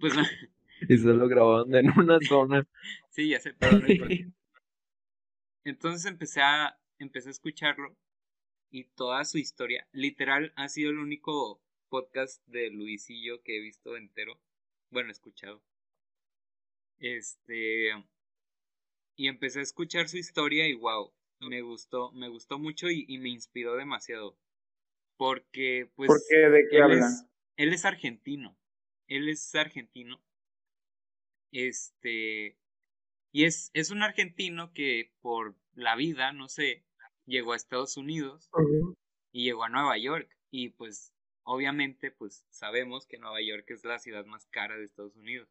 pues 0.00 0.14
Y 0.88 0.98
se 0.98 1.12
lo 1.12 1.28
grabaron 1.28 1.74
en 1.74 1.90
una 1.96 2.18
zona. 2.20 2.66
sí, 3.10 3.28
ya 3.28 3.40
sé, 3.40 3.54
pero 3.54 3.78
no. 3.78 3.86
Entonces 5.64 6.04
empecé 6.06 6.40
a, 6.40 6.76
empecé 6.98 7.28
a 7.28 7.32
escucharlo 7.32 7.96
y 8.70 8.84
toda 8.84 9.24
su 9.24 9.38
historia. 9.38 9.86
Literal, 9.92 10.52
ha 10.56 10.68
sido 10.68 10.90
el 10.90 10.98
único 10.98 11.62
podcast 11.88 12.44
de 12.46 12.70
Luisillo 12.70 13.42
que 13.42 13.58
he 13.58 13.60
visto 13.60 13.96
entero. 13.96 14.40
Bueno, 14.90 15.12
escuchado. 15.12 15.62
Este. 16.98 17.90
Y 19.14 19.28
empecé 19.28 19.60
a 19.60 19.62
escuchar 19.62 20.08
su 20.08 20.16
historia 20.16 20.66
y 20.66 20.74
wow, 20.74 21.12
me 21.42 21.62
gustó, 21.62 22.12
me 22.12 22.28
gustó 22.28 22.58
mucho 22.58 22.90
y, 22.90 23.04
y 23.08 23.18
me 23.18 23.28
inspiró 23.28 23.76
demasiado. 23.76 24.36
Porque, 25.16 25.90
pues. 25.94 26.08
¿Por 26.08 26.20
qué? 26.28 26.36
¿De 26.36 26.68
qué 26.70 26.76
él 26.76 26.82
habla? 26.82 27.06
es, 27.06 27.26
él 27.56 27.72
es 27.72 27.84
argentino. 27.84 28.58
Él 29.06 29.28
es 29.28 29.54
argentino. 29.54 30.22
Este. 31.52 32.58
Y 33.32 33.44
es, 33.44 33.70
es 33.74 33.90
un 33.90 34.02
argentino 34.02 34.72
que 34.72 35.12
por 35.20 35.56
la 35.74 35.96
vida, 35.96 36.32
no 36.32 36.48
sé, 36.48 36.84
llegó 37.24 37.52
a 37.52 37.56
Estados 37.56 37.96
Unidos 37.96 38.50
y 39.32 39.44
llegó 39.44 39.64
a 39.64 39.68
Nueva 39.68 39.96
York. 39.96 40.28
Y 40.50 40.70
pues, 40.70 41.14
obviamente, 41.44 42.10
pues 42.10 42.44
sabemos 42.50 43.06
que 43.06 43.18
Nueva 43.18 43.40
York 43.40 43.64
es 43.70 43.84
la 43.84 43.98
ciudad 43.98 44.26
más 44.26 44.46
cara 44.46 44.76
de 44.76 44.84
Estados 44.84 45.16
Unidos. 45.16 45.48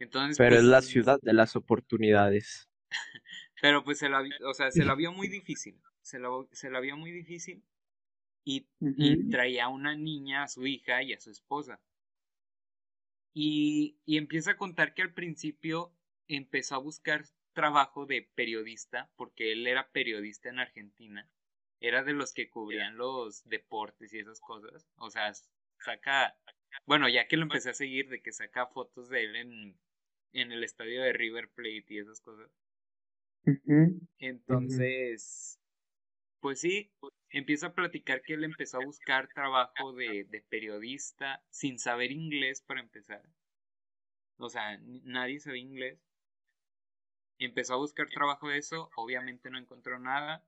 Entonces, 0.00 0.38
Pero 0.38 0.56
es 0.56 0.62
pues, 0.62 0.70
la 0.70 0.82
ciudad 0.82 1.18
de 1.22 1.32
las 1.32 1.54
oportunidades. 1.54 2.68
Pero 3.62 3.84
pues 3.84 4.00
se 4.00 4.08
la, 4.08 4.28
o 4.44 4.54
sea, 4.54 4.72
se 4.72 4.84
la 4.84 4.96
vio 4.96 5.12
muy 5.12 5.28
difícil. 5.38 5.80
Se 6.00 6.18
la, 6.18 6.28
se 6.50 6.68
la 6.68 6.80
vio 6.80 6.96
muy 6.96 7.12
difícil. 7.12 7.62
Y, 8.44 8.66
traía 9.30 9.66
a 9.66 9.68
una 9.68 9.94
niña, 9.94 10.42
a 10.42 10.48
su 10.48 10.66
hija 10.66 11.00
y 11.04 11.12
a 11.12 11.20
su 11.20 11.30
esposa. 11.30 11.80
Y, 13.32 14.00
y 14.04 14.18
empieza 14.18 14.50
a 14.50 14.56
contar 14.56 14.94
que 14.94 15.02
al 15.02 15.14
principio 15.14 15.94
empezó 16.26 16.74
a 16.74 16.78
buscar 16.78 17.24
trabajo 17.52 18.04
de 18.04 18.28
periodista, 18.34 19.12
porque 19.14 19.52
él 19.52 19.64
era 19.68 19.92
periodista 19.92 20.48
en 20.48 20.58
Argentina. 20.58 21.30
Era 21.78 22.02
de 22.02 22.14
los 22.14 22.32
que 22.32 22.50
cubrían 22.50 22.96
los 22.96 23.48
deportes 23.48 24.12
y 24.12 24.18
esas 24.18 24.40
cosas. 24.40 24.88
O 24.96 25.08
sea, 25.08 25.32
saca, 25.78 26.36
bueno, 26.84 27.08
ya 27.08 27.28
que 27.28 27.36
lo 27.36 27.44
empecé 27.44 27.70
a 27.70 27.74
seguir, 27.74 28.08
de 28.08 28.22
que 28.22 28.32
saca 28.32 28.66
fotos 28.66 29.08
de 29.08 29.22
él 29.22 29.36
en, 29.36 29.78
en 30.32 30.50
el 30.50 30.64
estadio 30.64 31.00
de 31.00 31.12
River 31.12 31.48
Plate 31.50 31.86
y 31.90 31.98
esas 31.98 32.20
cosas. 32.20 32.50
Entonces, 34.18 35.58
pues 36.40 36.60
sí, 36.60 36.90
empieza 37.30 37.68
a 37.68 37.74
platicar 37.74 38.22
que 38.22 38.34
él 38.34 38.44
empezó 38.44 38.78
a 38.78 38.84
buscar 38.84 39.28
trabajo 39.28 39.92
de, 39.92 40.24
de 40.24 40.40
periodista 40.42 41.42
sin 41.50 41.78
saber 41.78 42.12
inglés 42.12 42.62
para 42.62 42.80
empezar. 42.80 43.22
O 44.38 44.48
sea, 44.48 44.78
nadie 45.04 45.38
sabía 45.40 45.62
inglés. 45.62 45.98
Empezó 47.38 47.74
a 47.74 47.78
buscar 47.78 48.08
trabajo 48.08 48.48
de 48.48 48.58
eso, 48.58 48.90
obviamente 48.96 49.50
no 49.50 49.58
encontró 49.58 49.98
nada. 49.98 50.44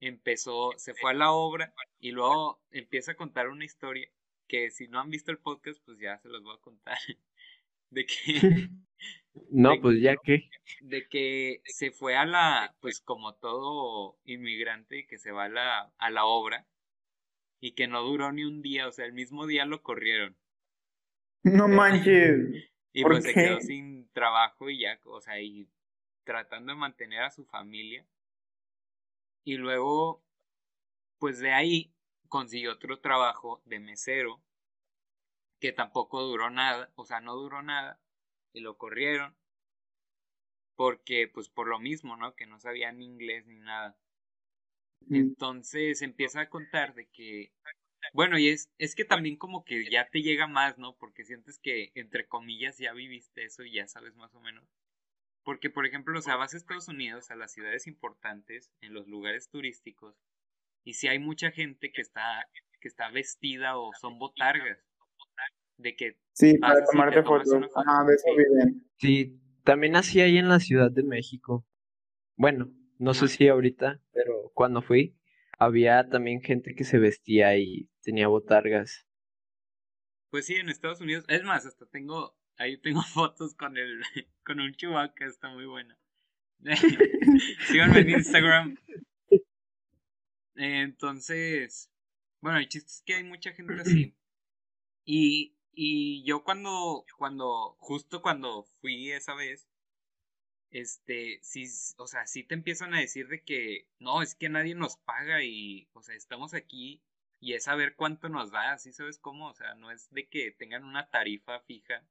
Empezó, 0.00 0.72
se 0.76 0.94
fue 0.94 1.10
a 1.12 1.14
la 1.14 1.32
obra 1.32 1.74
y 1.98 2.12
luego 2.12 2.60
empieza 2.70 3.12
a 3.12 3.16
contar 3.16 3.48
una 3.48 3.64
historia 3.64 4.08
que 4.48 4.70
si 4.70 4.88
no 4.88 5.00
han 5.00 5.10
visto 5.10 5.30
el 5.30 5.38
podcast, 5.38 5.80
pues 5.84 5.98
ya 5.98 6.18
se 6.18 6.28
los 6.28 6.42
voy 6.42 6.56
a 6.56 6.60
contar. 6.60 6.98
De 7.90 8.04
que 8.06 8.14
No, 9.50 9.70
De- 9.70 9.80
pues 9.80 10.00
ya 10.00 10.16
que. 10.16 10.48
de 10.80 11.08
que 11.08 11.62
se 11.66 11.90
fue 11.92 12.16
a 12.16 12.24
la, 12.26 12.74
pues 12.80 13.00
como 13.00 13.34
todo 13.34 14.18
inmigrante 14.24 15.06
que 15.06 15.18
se 15.18 15.32
va 15.32 15.44
a 15.44 15.48
la, 15.48 15.92
a 15.98 16.10
la 16.10 16.24
obra 16.24 16.66
y 17.60 17.72
que 17.72 17.88
no 17.88 18.02
duró 18.02 18.32
ni 18.32 18.44
un 18.44 18.62
día, 18.62 18.88
o 18.88 18.92
sea, 18.92 19.06
el 19.06 19.12
mismo 19.14 19.46
día 19.46 19.64
lo 19.66 19.82
corrieron 19.82 20.36
No 21.44 21.68
manches. 21.68 22.64
y 22.92 23.02
¿Por 23.02 23.12
pues 23.12 23.24
se 23.24 23.34
quedó 23.34 23.60
sin 23.60 24.08
trabajo 24.12 24.68
y 24.70 24.80
ya, 24.80 25.00
o 25.04 25.20
sea, 25.20 25.40
y 25.40 25.68
tratando 26.24 26.72
de 26.72 26.78
mantener 26.78 27.22
a 27.22 27.30
su 27.30 27.44
familia 27.44 28.06
y 29.44 29.56
luego, 29.56 30.22
pues 31.18 31.38
de 31.40 31.52
ahí 31.52 31.92
consiguió 32.28 32.72
otro 32.72 33.00
trabajo 33.00 33.62
de 33.66 33.80
mesero 33.80 34.40
que 35.60 35.72
tampoco 35.72 36.22
duró 36.22 36.50
nada, 36.50 36.92
o 36.96 37.04
sea, 37.06 37.20
no 37.20 37.36
duró 37.36 37.62
nada 37.62 38.00
y 38.52 38.60
lo 38.60 38.76
corrieron 38.78 39.36
porque 40.74 41.28
pues 41.28 41.48
por 41.48 41.68
lo 41.68 41.78
mismo, 41.78 42.16
¿no? 42.16 42.34
Que 42.34 42.46
no 42.46 42.58
sabían 42.58 43.02
inglés 43.02 43.46
ni 43.46 43.60
nada. 43.60 43.96
Entonces 45.10 46.02
empieza 46.02 46.40
a 46.40 46.48
contar 46.48 46.94
de 46.94 47.08
que 47.08 47.52
Bueno, 48.14 48.38
y 48.38 48.48
es, 48.50 48.70
es 48.78 48.94
que 48.96 49.04
también 49.06 49.36
como 49.38 49.64
que 49.64 49.90
ya 49.90 50.08
te 50.10 50.22
llega 50.22 50.46
más, 50.48 50.78
¿no? 50.78 50.96
Porque 50.98 51.24
sientes 51.24 51.58
que, 51.60 51.92
entre 51.96 52.28
comillas, 52.28 52.78
ya 52.78 52.92
viviste 52.94 53.44
eso 53.44 53.64
y 53.64 53.74
ya 53.74 53.88
sabes 53.88 54.16
más 54.16 54.34
o 54.34 54.40
menos. 54.40 54.64
Porque, 55.44 55.70
por 55.70 55.86
ejemplo, 55.86 56.18
o 56.18 56.22
sea, 56.22 56.36
vas 56.36 56.54
a 56.54 56.58
Estados 56.58 56.88
Unidos, 56.88 57.30
a 57.30 57.36
las 57.36 57.52
ciudades 57.52 57.86
importantes, 57.88 58.72
en 58.82 58.94
los 58.94 59.08
lugares 59.08 59.50
turísticos, 59.50 60.16
y 60.84 60.94
si 60.94 61.08
hay 61.08 61.18
mucha 61.20 61.52
gente 61.52 61.92
que 61.92 62.02
está, 62.02 62.48
que 62.80 62.88
está 62.88 63.10
vestida 63.10 63.78
o 63.78 63.94
son 63.94 64.18
botargas. 64.18 64.78
De 65.80 65.96
que 65.96 66.16
Sí, 66.32 66.58
para 66.58 66.84
tomarte 66.84 67.22
fotos. 67.22 67.50
foto. 67.52 67.80
Ajá, 67.80 68.04
de 68.04 68.14
eso 68.14 68.24
Sí. 68.26 68.36
viven. 68.36 68.90
Sí, 68.98 69.40
también 69.64 69.96
así 69.96 70.20
hay 70.20 70.38
en 70.38 70.48
la 70.48 70.60
Ciudad 70.60 70.90
de 70.90 71.02
México. 71.02 71.66
Bueno, 72.36 72.72
no 72.98 73.14
sé 73.14 73.28
si 73.28 73.48
ahorita, 73.48 74.02
pero 74.12 74.50
cuando 74.54 74.82
fui, 74.82 75.16
había 75.58 76.08
también 76.08 76.40
gente 76.42 76.74
que 76.74 76.84
se 76.84 76.98
vestía 76.98 77.56
y 77.58 77.90
tenía 78.02 78.28
botargas. 78.28 79.06
Pues 80.30 80.46
sí, 80.46 80.54
en 80.56 80.68
Estados 80.68 81.00
Unidos. 81.00 81.24
Es 81.28 81.42
más, 81.44 81.66
hasta 81.66 81.86
tengo. 81.86 82.36
Ahí 82.56 82.76
tengo 82.78 83.00
fotos 83.14 83.54
con 83.54 83.76
el. 83.76 84.00
con 84.44 84.60
un 84.60 84.74
chubaca, 84.74 85.26
está 85.26 85.48
muy 85.48 85.66
buena. 85.66 85.98
Síganme 87.68 88.00
en 88.00 88.10
Instagram. 88.10 88.76
Entonces. 90.56 91.90
Bueno, 92.40 92.58
el 92.58 92.68
chiste 92.68 92.88
es 92.90 93.02
que 93.04 93.14
hay 93.14 93.24
mucha 93.24 93.52
gente 93.52 93.74
así. 93.80 94.14
Y, 95.12 95.56
y 95.72 96.24
yo 96.24 96.42
cuando. 96.44 97.04
cuando. 97.18 97.76
justo 97.78 98.22
cuando 98.22 98.64
fui 98.80 99.10
esa 99.12 99.34
vez. 99.34 99.66
Este, 100.70 101.40
sí, 101.42 101.64
o 101.98 102.06
sea, 102.06 102.26
sí 102.26 102.44
te 102.44 102.54
empiezan 102.54 102.94
a 102.94 103.00
decir 103.00 103.26
de 103.26 103.42
que 103.42 103.88
no, 103.98 104.22
es 104.22 104.36
que 104.36 104.48
nadie 104.48 104.76
nos 104.76 104.96
paga 104.98 105.42
y, 105.42 105.88
o 105.94 106.02
sea, 106.02 106.14
estamos 106.14 106.54
aquí 106.54 107.02
y 107.40 107.54
es 107.54 107.64
saber 107.64 107.96
cuánto 107.96 108.28
nos 108.28 108.52
da, 108.52 108.78
¿sí 108.78 108.92
sabes 108.92 109.18
cómo? 109.18 109.48
O 109.48 109.54
sea, 109.54 109.74
no 109.74 109.90
es 109.90 110.08
de 110.10 110.28
que 110.28 110.52
tengan 110.52 110.84
una 110.84 111.10
tarifa 111.10 111.58
fija 111.60 112.06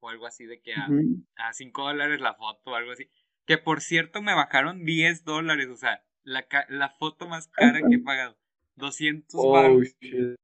o 0.00 0.08
algo 0.08 0.26
así 0.26 0.46
de 0.46 0.60
que 0.60 0.74
a, 0.74 0.88
Ujú. 0.88 1.24
a 1.36 1.52
5 1.52 1.84
dólares 1.84 2.20
la 2.20 2.34
foto 2.34 2.72
o 2.72 2.74
algo 2.74 2.90
así. 2.90 3.08
Que 3.46 3.56
por 3.58 3.80
cierto 3.80 4.20
me 4.20 4.34
bajaron 4.34 4.84
10 4.84 5.24
dólares, 5.24 5.68
o 5.68 5.76
sea, 5.76 6.04
la, 6.24 6.44
la 6.68 6.90
foto 6.90 7.28
más 7.28 7.46
cara 7.48 7.80
que 7.88 7.94
he 7.96 7.98
pagado. 8.00 8.36
200 8.74 9.40
Oh, 9.42 9.52
baros 9.52 9.94
shit. 10.00 10.12
por 10.12 10.36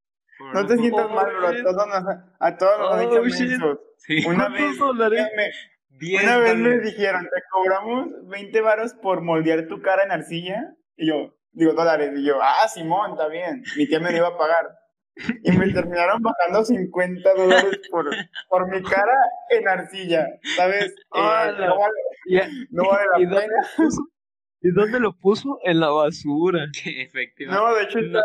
No 0.53 0.65
te 0.65 0.77
sientas 0.77 1.09
mal, 1.09 1.25
bro. 1.35 1.47
A 1.47 1.53
todos 1.63 1.87
nos, 1.87 2.03
a 2.39 2.57
todos 2.57 2.79
nos 2.79 2.91
han 2.93 2.99
Oh, 2.99 3.09
dicho 3.09 3.25
shit. 3.25 3.49
mensos. 3.49 3.79
Sí, 3.97 4.25
Una 4.25 4.45
¿Cuántos 4.47 4.61
vez, 4.69 4.77
dólares? 4.79 5.27
me- 5.35 5.51
10 5.99 6.23
una 6.23 6.37
vez 6.37 6.55
me 6.57 6.79
dijeron, 6.79 7.21
te 7.23 7.41
cobramos 7.51 8.07
20 8.27 8.61
varos 8.61 8.93
por 8.95 9.21
moldear 9.21 9.67
tu 9.67 9.81
cara 9.81 10.03
en 10.03 10.11
arcilla. 10.11 10.73
Y 10.97 11.07
yo, 11.07 11.35
digo, 11.51 11.73
dólares. 11.73 12.11
Y 12.15 12.25
yo, 12.25 12.39
ah, 12.41 12.67
Simón, 12.67 13.11
está 13.11 13.27
bien. 13.29 13.63
Mi 13.77 13.87
tía 13.87 13.99
me 13.99 14.11
lo 14.11 14.17
iba 14.17 14.27
a 14.29 14.37
pagar. 14.37 14.69
Y 15.43 15.51
me 15.51 15.71
terminaron 15.71 16.21
bajando 16.23 16.65
50 16.65 17.33
dólares 17.35 17.79
por, 17.91 18.09
por 18.49 18.67
mi 18.67 18.81
cara 18.81 19.13
en 19.51 19.67
arcilla. 19.67 20.27
¿Sabes? 20.57 20.93
Eh, 21.15 21.53
no, 21.59 21.77
vale, 21.77 21.93
¿Y, 22.25 22.35
no 22.71 22.83
vale 22.89 23.05
y 23.19 23.25
la 23.27 23.39
pena. 23.41 23.53
¿Y 24.65 24.71
dónde 24.71 24.99
lo 24.99 25.13
puso? 25.17 25.59
En 25.63 25.79
la 25.81 25.89
basura. 25.89 26.67
Que 26.83 27.01
efectivamente. 27.03 27.63
No, 27.63 27.75
de 27.75 27.83
hecho, 27.83 27.99
está- 27.99 28.23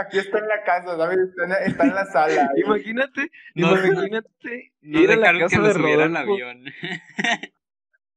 aquí 0.00 0.18
está 0.18 0.38
en 0.38 0.48
la 0.48 0.62
casa, 0.64 0.96
¿sabes? 0.96 1.18
Está 1.18 1.44
en, 1.44 1.52
está 1.70 1.84
en 1.84 1.94
la 1.94 2.04
sala. 2.06 2.50
Imagínate, 2.64 3.30
No, 3.54 3.72
imagínate 3.76 4.72
No 4.82 5.00
ir 5.00 5.10
a 5.12 5.16
la 5.16 5.20
dejaron 5.32 5.38
que 5.38 5.44
casa 5.44 5.58
lo 5.58 5.64
de 5.64 5.70
al 5.70 5.80
Rodolfo. 5.80 6.18
avión. 6.32 6.64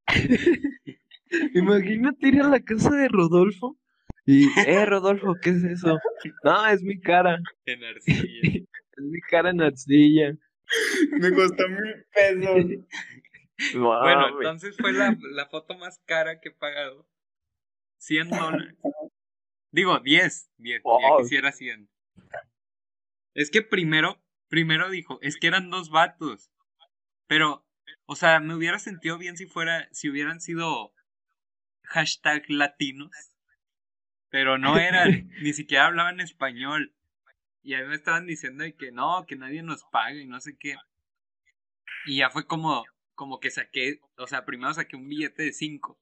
Imagínate 1.54 2.28
ir 2.28 2.42
a 2.42 2.48
la 2.48 2.60
casa 2.60 2.92
de 2.96 3.08
Rodolfo 3.08 3.78
y, 4.26 4.48
eh, 4.68 4.86
Rodolfo, 4.86 5.36
¿qué 5.42 5.50
es 5.52 5.64
eso? 5.64 6.00
No, 6.44 6.68
es 6.68 6.82
mi 6.84 7.00
cara, 7.00 7.40
en 7.66 7.84
arcilla. 7.84 8.42
es 8.44 9.04
mi 9.04 9.20
cara 9.22 9.50
en 9.50 9.62
arcilla. 9.62 10.38
Me 11.20 11.32
costó 11.34 11.68
mil 11.70 12.06
pesos. 12.14 12.66
Wow, 13.76 14.00
Bueno, 14.02 14.28
entonces 14.38 14.76
fue 14.78 14.94
la, 14.94 15.16
la 15.34 15.46
foto 15.48 15.78
más 15.78 16.00
cara 16.06 16.40
que 16.40 16.50
he 16.50 16.54
pagado. 16.54 17.06
100 18.04 18.30
dólares. 18.30 18.76
Digo, 19.72 20.00
10. 20.00 20.52
10. 20.58 20.78
Ya 20.78 20.82
Wow. 20.84 21.20
quisiera 21.20 21.52
100. 21.52 21.90
Es 23.34 23.50
que 23.50 23.62
primero, 23.62 24.22
primero 24.50 24.90
dijo, 24.90 25.20
es 25.22 25.38
que 25.38 25.48
eran 25.48 25.70
dos 25.70 25.90
vatos. 25.90 26.52
Pero, 27.28 27.66
o 28.06 28.16
sea, 28.16 28.40
me 28.40 28.54
hubiera 28.56 28.78
sentido 28.78 29.18
bien 29.18 29.38
si 29.38 29.48
fuera, 29.48 29.88
si 29.92 30.10
hubieran 30.10 30.42
sido 30.42 30.94
hashtag 31.84 32.44
latinos. 32.50 33.12
Pero 34.30 34.58
no 34.58 34.78
eran, 34.78 35.30
ni 35.42 35.54
siquiera 35.54 35.86
hablaban 35.88 36.20
español. 36.20 36.94
Y 37.64 37.76
a 37.76 37.80
mí 37.82 37.88
me 37.88 37.96
estaban 37.96 38.28
diciendo 38.28 38.64
de 38.66 38.76
que 38.76 38.92
no, 38.92 39.26
que 39.26 39.38
nadie 39.38 39.64
nos 39.64 39.84
paga 39.86 40.16
y 40.20 40.28
no 40.28 40.40
sé 40.42 40.58
qué. 40.60 40.76
Y 42.06 42.18
ya 42.18 42.30
fue 42.30 42.46
como, 42.46 42.84
como 43.16 43.40
que 43.40 43.50
saqué, 43.50 44.02
o 44.18 44.28
sea, 44.28 44.44
primero 44.44 44.74
saqué 44.74 44.98
un 44.98 45.08
billete 45.08 45.44
de 45.44 45.54
5. 45.54 45.98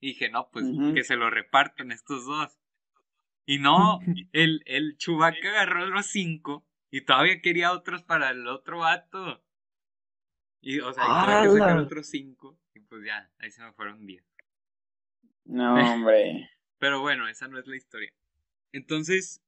Y 0.00 0.08
dije, 0.08 0.30
no, 0.30 0.50
pues 0.50 0.64
que 0.94 1.04
se 1.04 1.16
lo 1.16 1.30
repartan 1.30 1.92
estos 1.92 2.24
dos. 2.26 2.58
Y 3.46 3.58
no, 3.58 3.98
el, 4.32 4.62
el 4.66 4.96
Chubaca 4.98 5.48
agarró 5.48 5.86
los 5.86 6.06
5 6.06 6.66
y 6.90 7.00
todavía 7.02 7.40
quería 7.40 7.72
otros 7.72 8.02
para 8.02 8.30
el 8.30 8.46
otro 8.46 8.78
vato. 8.80 9.42
Y, 10.60 10.80
o 10.80 10.92
sea, 10.92 11.04
y 11.04 11.46
tuve 11.46 11.54
que 11.54 11.58
sacar 11.58 11.78
otros 11.78 12.06
5. 12.08 12.58
Y 12.74 12.80
pues 12.80 13.04
ya, 13.04 13.30
ahí 13.38 13.50
se 13.50 13.62
me 13.62 13.72
fueron 13.72 14.06
10. 14.06 14.24
No, 15.44 15.74
hombre. 15.94 16.50
Pero 16.78 17.00
bueno, 17.00 17.28
esa 17.28 17.48
no 17.48 17.58
es 17.58 17.66
la 17.66 17.76
historia. 17.76 18.12
Entonces, 18.72 19.42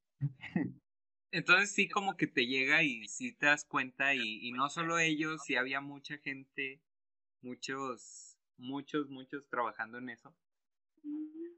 entonces 1.31 1.71
sí 1.71 1.87
como 1.87 2.17
que 2.17 2.27
te 2.27 2.47
llega 2.47 2.83
y 2.83 3.07
sí 3.07 3.31
te 3.33 3.45
das 3.45 3.65
cuenta 3.65 4.13
y, 4.13 4.39
y 4.41 4.51
no 4.51 4.69
solo 4.69 4.99
ellos, 4.99 5.43
sí 5.45 5.55
había 5.55 5.79
mucha 5.79 6.17
gente, 6.17 6.81
muchos, 7.41 8.37
muchos, 8.57 9.09
muchos 9.09 9.47
trabajando 9.47 9.99
en 9.99 10.09
eso. 10.09 10.35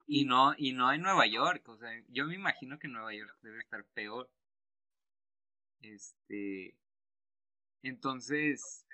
Y 0.05 0.25
no, 0.25 0.53
y 0.57 0.73
no 0.73 0.91
en 0.91 1.01
Nueva 1.01 1.25
York, 1.25 1.67
o 1.69 1.77
sea, 1.77 1.89
yo 2.09 2.25
me 2.25 2.35
imagino 2.35 2.77
que 2.77 2.87
Nueva 2.87 3.13
York 3.13 3.35
debe 3.41 3.59
estar 3.59 3.83
peor. 3.93 4.29
Este, 5.81 6.75
entonces, 7.81 8.85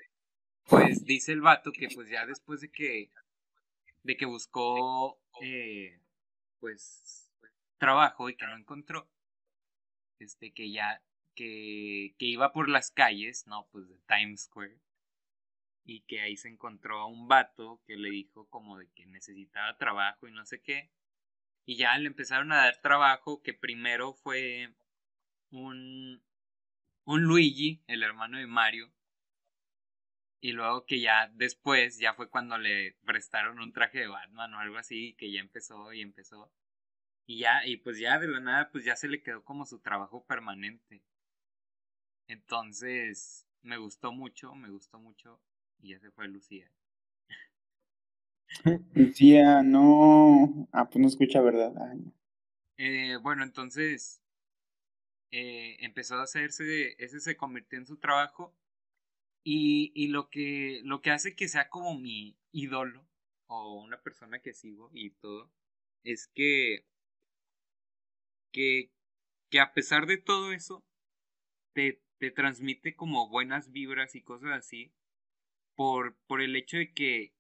pues 0.65 1.03
dice 1.05 1.31
el 1.33 1.41
vato 1.41 1.71
que 1.71 1.87
pues 1.93 2.09
ya 2.09 2.25
después 2.25 2.61
de 2.61 2.71
que, 2.71 3.11
de 4.03 4.17
que 4.17 4.25
buscó, 4.25 5.19
eh, 5.41 5.99
pues, 6.59 7.31
trabajo 7.77 8.29
y 8.29 8.35
que 8.35 8.45
no 8.45 8.55
encontró, 8.55 9.09
este, 10.19 10.51
que 10.51 10.71
ya, 10.71 11.01
que, 11.35 12.15
que 12.17 12.25
iba 12.25 12.53
por 12.53 12.69
las 12.69 12.91
calles, 12.91 13.45
no, 13.47 13.67
pues 13.71 13.87
de 13.87 13.99
Times 14.07 14.43
Square, 14.43 14.79
y 15.89 16.01
que 16.01 16.21
ahí 16.21 16.37
se 16.37 16.49
encontró 16.49 16.99
a 16.99 17.07
un 17.07 17.27
vato 17.27 17.81
que 17.87 17.97
le 17.97 18.11
dijo 18.11 18.47
como 18.49 18.77
de 18.77 18.87
que 18.91 19.07
necesitaba 19.07 19.75
trabajo 19.77 20.27
y 20.27 20.31
no 20.31 20.45
sé 20.45 20.61
qué, 20.61 20.91
y 21.65 21.77
ya 21.77 21.97
le 21.97 22.07
empezaron 22.07 22.51
a 22.51 22.57
dar 22.57 22.79
trabajo 22.81 23.41
que 23.41 23.55
primero 23.55 24.13
fue 24.13 24.75
un, 25.49 26.21
un 27.05 27.23
Luigi, 27.23 27.81
el 27.87 28.03
hermano 28.03 28.37
de 28.37 28.45
Mario, 28.45 28.93
y 30.41 30.51
luego 30.51 30.85
que 30.85 31.01
ya 31.01 31.31
después, 31.33 31.97
ya 31.97 32.13
fue 32.13 32.29
cuando 32.29 32.59
le 32.59 32.95
prestaron 33.03 33.59
un 33.59 33.73
traje 33.73 33.99
de 33.99 34.07
Batman 34.07 34.53
o 34.53 34.59
algo 34.59 34.77
así, 34.77 35.15
que 35.15 35.31
ya 35.31 35.41
empezó 35.41 35.91
y 35.91 36.01
empezó. 36.01 36.51
Y 37.25 37.39
ya, 37.39 37.65
y 37.65 37.77
pues 37.77 37.99
ya 37.99 38.19
de 38.19 38.27
la 38.27 38.39
nada, 38.39 38.69
pues 38.71 38.85
ya 38.85 38.95
se 38.95 39.07
le 39.07 39.21
quedó 39.21 39.43
como 39.43 39.65
su 39.65 39.79
trabajo 39.79 40.23
permanente. 40.25 41.03
Entonces, 42.27 43.47
me 43.63 43.77
gustó 43.77 44.13
mucho, 44.13 44.55
me 44.55 44.69
gustó 44.69 44.99
mucho, 44.99 45.41
y 45.79 45.89
ya 45.89 45.99
se 45.99 46.11
fue 46.11 46.27
Lucía. 46.27 46.71
Lucía, 48.93 49.61
no. 49.63 50.67
Ah, 50.71 50.89
pues 50.89 51.01
no 51.01 51.07
escucha, 51.07 51.41
¿verdad? 51.41 51.73
Ay, 51.77 51.99
no. 51.99 52.13
Eh, 52.77 53.17
bueno, 53.21 53.43
entonces 53.43 54.23
eh, 55.31 55.77
empezó 55.79 56.15
a 56.15 56.23
hacerse, 56.23 56.95
ese 57.03 57.19
se 57.19 57.37
convirtió 57.37 57.77
en 57.79 57.85
su 57.85 57.97
trabajo 57.97 58.55
y, 59.43 59.91
y 59.95 60.09
lo, 60.09 60.29
que, 60.29 60.81
lo 60.85 61.01
que 61.01 61.11
hace 61.11 61.35
que 61.35 61.47
sea 61.47 61.69
como 61.69 61.97
mi 61.99 62.37
ídolo 62.51 63.07
o 63.47 63.81
una 63.81 64.01
persona 64.01 64.41
que 64.41 64.53
sigo 64.53 64.91
y 64.93 65.11
todo, 65.11 65.51
es 66.03 66.27
que, 66.27 66.85
que, 68.51 68.91
que 69.49 69.59
a 69.59 69.73
pesar 69.73 70.05
de 70.05 70.17
todo 70.17 70.51
eso, 70.51 70.83
te, 71.73 72.01
te 72.19 72.31
transmite 72.31 72.95
como 72.95 73.29
buenas 73.29 73.71
vibras 73.71 74.15
y 74.15 74.21
cosas 74.21 74.51
así 74.51 74.93
por, 75.79 76.17
por 76.27 76.41
el 76.41 76.57
hecho 76.57 76.75
de 76.75 76.91
que 76.93 77.33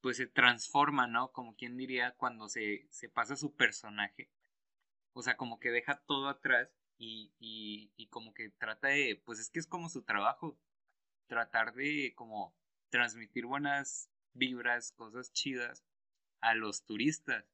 pues 0.00 0.16
se 0.16 0.26
transforma, 0.26 1.06
¿no? 1.06 1.30
Como 1.30 1.56
quien 1.56 1.76
diría 1.76 2.12
cuando 2.16 2.48
se, 2.48 2.86
se 2.88 3.10
pasa 3.10 3.36
su 3.36 3.54
personaje. 3.54 4.30
O 5.12 5.20
sea, 5.20 5.36
como 5.36 5.60
que 5.60 5.70
deja 5.70 6.00
todo 6.06 6.30
atrás 6.30 6.70
y, 6.96 7.34
y, 7.38 8.06
como 8.06 8.32
que 8.32 8.48
trata 8.48 8.88
de, 8.88 9.20
pues 9.26 9.40
es 9.40 9.50
que 9.50 9.58
es 9.58 9.66
como 9.66 9.90
su 9.90 10.04
trabajo, 10.04 10.58
tratar 11.26 11.74
de 11.74 12.14
como 12.16 12.56
transmitir 12.88 13.44
buenas 13.44 14.10
vibras, 14.32 14.92
cosas 14.92 15.30
chidas 15.30 15.84
a 16.40 16.54
los 16.54 16.86
turistas. 16.86 17.44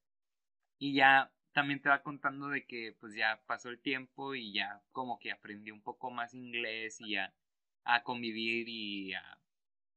Y 0.77 0.93
ya 0.93 1.33
también 1.51 1.81
te 1.81 1.89
va 1.89 2.01
contando 2.01 2.47
de 2.47 2.65
que 2.65 2.95
pues 2.97 3.13
ya 3.13 3.43
pasó 3.45 3.67
el 3.67 3.81
tiempo 3.81 4.35
y 4.35 4.53
ya 4.53 4.81
como 4.93 5.19
que 5.19 5.33
aprendió 5.33 5.73
un 5.73 5.83
poco 5.83 6.11
más 6.11 6.33
inglés 6.33 7.01
y 7.01 7.15
ya 7.15 7.35
a 7.83 8.03
convivir 8.03 8.69
y 8.69 9.13
a 9.15 9.39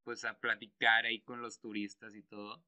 pues 0.05 0.25
a 0.25 0.39
platicar 0.39 1.07
ahí 1.07 1.21
con 1.21 1.43
los 1.43 1.61
turistas 1.61 2.15
y 2.15 2.23
todo. 2.23 2.63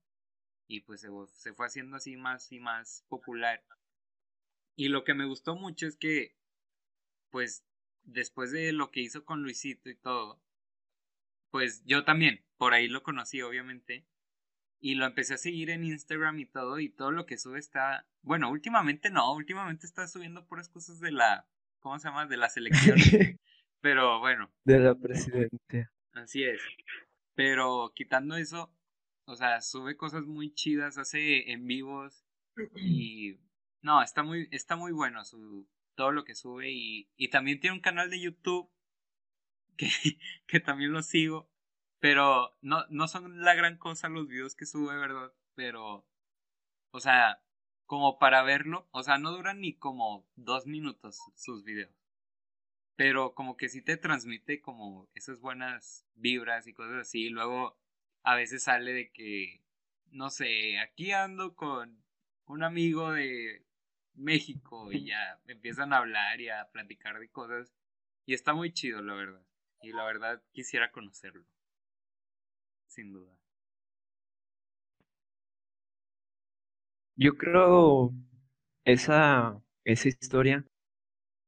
Y 0.66 0.80
pues 0.80 1.00
se, 1.00 1.08
se 1.34 1.52
fue 1.52 1.66
haciendo 1.66 1.96
así 1.96 2.16
más 2.16 2.50
y 2.52 2.60
más 2.60 3.04
popular. 3.08 3.62
Y 4.76 4.88
lo 4.88 5.04
que 5.04 5.14
me 5.14 5.26
gustó 5.26 5.56
mucho 5.56 5.86
es 5.86 5.96
que 5.96 6.34
pues 7.30 7.64
después 8.04 8.52
de 8.52 8.72
lo 8.72 8.90
que 8.90 9.00
hizo 9.00 9.24
con 9.24 9.42
Luisito 9.42 9.90
y 9.90 9.96
todo, 9.96 10.40
pues 11.50 11.84
yo 11.84 12.04
también, 12.04 12.44
por 12.56 12.74
ahí 12.74 12.88
lo 12.88 13.02
conocí 13.02 13.42
obviamente, 13.42 14.06
y 14.80 14.94
lo 14.94 15.06
empecé 15.06 15.34
a 15.34 15.38
seguir 15.38 15.70
en 15.70 15.82
Instagram 15.84 16.38
y 16.38 16.46
todo, 16.46 16.78
y 16.78 16.90
todo 16.90 17.10
lo 17.10 17.26
que 17.26 17.38
sube 17.38 17.58
está, 17.58 18.06
bueno, 18.22 18.50
últimamente 18.50 19.10
no, 19.10 19.34
últimamente 19.34 19.86
está 19.86 20.06
subiendo 20.06 20.46
puras 20.46 20.68
cosas 20.68 21.00
de 21.00 21.10
la, 21.10 21.48
¿cómo 21.80 21.98
se 21.98 22.08
llama? 22.08 22.26
De 22.26 22.36
la 22.36 22.50
selección. 22.50 22.96
Pero 23.80 24.20
bueno. 24.20 24.52
De 24.64 24.78
la 24.78 24.94
presidencia. 24.94 25.92
Así 26.12 26.44
es. 26.44 26.60
Pero 27.34 27.92
quitando 27.94 28.36
eso, 28.36 28.72
o 29.26 29.36
sea, 29.36 29.60
sube 29.60 29.96
cosas 29.96 30.24
muy 30.24 30.52
chidas, 30.52 30.98
hace 30.98 31.50
en 31.50 31.66
vivos 31.66 32.24
y 32.76 33.38
no, 33.82 34.02
está 34.02 34.22
muy, 34.22 34.48
está 34.50 34.76
muy 34.76 34.92
bueno 34.92 35.24
su, 35.24 35.68
todo 35.94 36.12
lo 36.12 36.24
que 36.24 36.34
sube 36.34 36.70
y, 36.70 37.10
y 37.16 37.28
también 37.28 37.60
tiene 37.60 37.76
un 37.76 37.82
canal 37.82 38.10
de 38.10 38.20
YouTube 38.20 38.70
que, 39.76 39.88
que 40.46 40.60
también 40.60 40.92
lo 40.92 41.02
sigo, 41.02 41.50
pero 42.00 42.56
no, 42.60 42.84
no 42.90 43.08
son 43.08 43.42
la 43.42 43.54
gran 43.54 43.78
cosa 43.78 44.08
los 44.08 44.28
videos 44.28 44.54
que 44.54 44.66
sube, 44.66 44.96
¿verdad? 44.96 45.32
Pero, 45.54 46.06
o 46.92 47.00
sea, 47.00 47.42
como 47.86 48.18
para 48.18 48.42
verlo, 48.42 48.88
o 48.92 49.02
sea, 49.02 49.18
no 49.18 49.32
duran 49.32 49.60
ni 49.60 49.74
como 49.74 50.26
dos 50.36 50.66
minutos 50.66 51.18
sus 51.34 51.64
videos. 51.64 52.03
Pero 52.96 53.34
como 53.34 53.56
que 53.56 53.68
sí 53.68 53.82
te 53.82 53.96
transmite 53.96 54.60
como 54.60 55.08
esas 55.14 55.40
buenas 55.40 56.06
vibras 56.14 56.66
y 56.66 56.74
cosas 56.74 56.96
así. 57.02 57.26
Y 57.26 57.30
luego 57.30 57.76
a 58.22 58.36
veces 58.36 58.64
sale 58.64 58.92
de 58.92 59.10
que, 59.10 59.62
no 60.10 60.30
sé, 60.30 60.78
aquí 60.78 61.12
ando 61.12 61.54
con 61.56 62.04
un 62.46 62.62
amigo 62.62 63.12
de 63.12 63.64
México 64.14 64.92
y 64.92 65.06
ya 65.06 65.40
empiezan 65.46 65.92
a 65.92 65.98
hablar 65.98 66.40
y 66.40 66.48
a 66.48 66.68
platicar 66.72 67.18
de 67.18 67.28
cosas. 67.30 67.74
Y 68.26 68.34
está 68.34 68.54
muy 68.54 68.72
chido, 68.72 69.02
la 69.02 69.14
verdad. 69.14 69.44
Y 69.82 69.92
la 69.92 70.04
verdad 70.04 70.42
quisiera 70.52 70.90
conocerlo. 70.92 71.44
Sin 72.86 73.12
duda. 73.12 73.36
Yo 77.16 77.36
creo 77.36 78.12
esa, 78.84 79.60
esa 79.84 80.08
historia, 80.08 80.64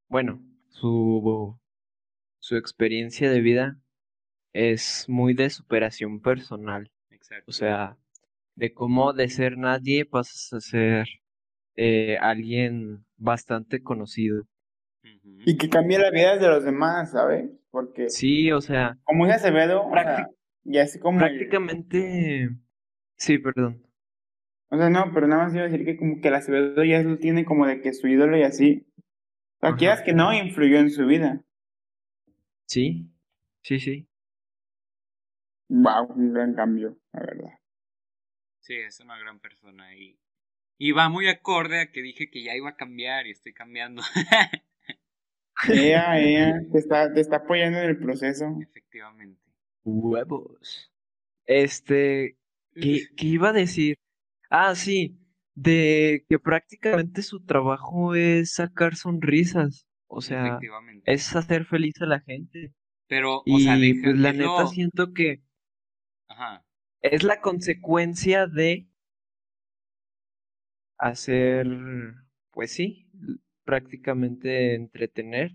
bueno, 0.09 0.40
su, 0.80 1.58
su 2.38 2.56
experiencia 2.56 3.30
de 3.30 3.40
vida 3.40 3.78
es 4.52 5.06
muy 5.08 5.34
de 5.34 5.50
superación 5.50 6.20
personal. 6.20 6.90
Exacto. 7.10 7.44
O 7.48 7.52
sea, 7.52 7.96
de 8.54 8.72
cómo 8.72 9.12
de 9.12 9.28
ser 9.28 9.56
nadie 9.58 10.04
pasas 10.04 10.52
a 10.52 10.60
ser 10.60 11.06
eh, 11.76 12.18
alguien 12.20 13.04
bastante 13.16 13.82
conocido. 13.82 14.44
Y 15.44 15.56
que 15.56 15.68
cambie 15.68 15.98
la 15.98 16.10
vida 16.10 16.36
de 16.36 16.48
los 16.48 16.64
demás, 16.64 17.12
¿sabes? 17.12 17.50
Porque. 17.70 18.10
Sí, 18.10 18.50
o 18.52 18.60
sea. 18.60 18.98
Como 19.04 19.26
es 19.26 19.34
Acevedo, 19.34 19.86
o 19.86 19.92
sea, 19.92 20.28
ya 20.64 20.82
es 20.82 20.98
como. 21.00 21.18
Prácticamente. 21.18 22.50
Sí, 23.16 23.38
perdón. 23.38 23.82
O 24.68 24.76
sea, 24.76 24.90
no, 24.90 25.10
pero 25.14 25.26
nada 25.26 25.44
más 25.44 25.54
iba 25.54 25.62
a 25.62 25.68
decir 25.68 25.84
que 25.84 25.96
como 25.96 26.20
que 26.20 26.28
el 26.28 26.34
Acevedo 26.34 26.84
ya 26.84 27.02
lo 27.02 27.18
tiene 27.18 27.44
como 27.44 27.66
de 27.66 27.80
que 27.80 27.92
su 27.92 28.08
ídolo 28.08 28.36
y 28.36 28.42
así. 28.42 28.86
O 29.57 29.69
sea, 29.69 29.77
quieras 29.77 30.03
que 30.03 30.12
no, 30.12 30.33
influyó 30.33 30.79
en 30.79 30.90
su 30.90 31.07
vida. 31.07 31.42
Sí, 32.66 33.11
sí, 33.62 33.81
sí. 33.81 34.09
Wow, 35.69 36.12
un 36.12 36.33
gran 36.33 36.55
cambio, 36.55 36.99
la 37.12 37.21
verdad. 37.21 37.59
Sí, 38.61 38.75
es 38.75 39.01
una 39.01 39.19
gran 39.19 39.40
persona 39.40 39.95
y, 39.97 40.19
y 40.79 40.92
va 40.92 41.09
muy 41.09 41.29
acorde 41.29 41.81
a 41.81 41.90
que 41.90 42.03
dije 42.03 42.31
que 42.31 42.42
ya 42.42 42.55
iba 42.55 42.71
a 42.71 42.77
cambiar 42.77 43.27
y 43.27 43.31
estoy 43.31 43.53
cambiando. 43.53 44.03
Ella, 45.69 46.19
ella, 46.19 46.61
te 46.73 46.79
está, 46.79 47.12
te 47.12 47.21
está 47.21 47.37
apoyando 47.37 47.79
en 47.79 47.88
el 47.88 47.99
proceso. 47.99 48.59
Efectivamente. 48.61 49.40
Huevos. 49.85 50.92
Este, 51.47 52.37
¿qué, 52.75 53.07
¿qué 53.16 53.27
iba 53.27 53.51
a 53.51 53.53
decir? 53.53 53.97
Ah, 54.51 54.75
sí, 54.75 55.19
de 55.57 56.25
que 56.29 56.38
prácticamente 56.40 57.23
su 57.23 57.45
trabajo 57.45 58.14
es 58.16 58.55
sacar 58.55 58.97
sonrisas. 58.97 59.87
O 60.09 60.23
sea, 60.23 60.59
es 61.05 61.35
hacer 61.37 61.66
feliz 61.66 61.95
a 62.03 62.07
la 62.07 62.21
gente. 62.21 62.75
Pero, 63.09 63.38
o 63.40 63.47
Y 63.47 63.61
sea, 63.61 63.77
pues 64.03 64.19
la 64.19 64.33
neta 64.35 64.66
siento 64.66 65.12
que 65.14 65.42
Ajá. 66.29 66.64
es 67.01 67.23
la 67.23 67.40
consecuencia 67.40 68.47
de 68.47 68.87
hacer, 70.99 71.66
pues 72.53 72.73
sí, 72.73 73.09
prácticamente 73.64 74.75
entretener. 74.75 75.53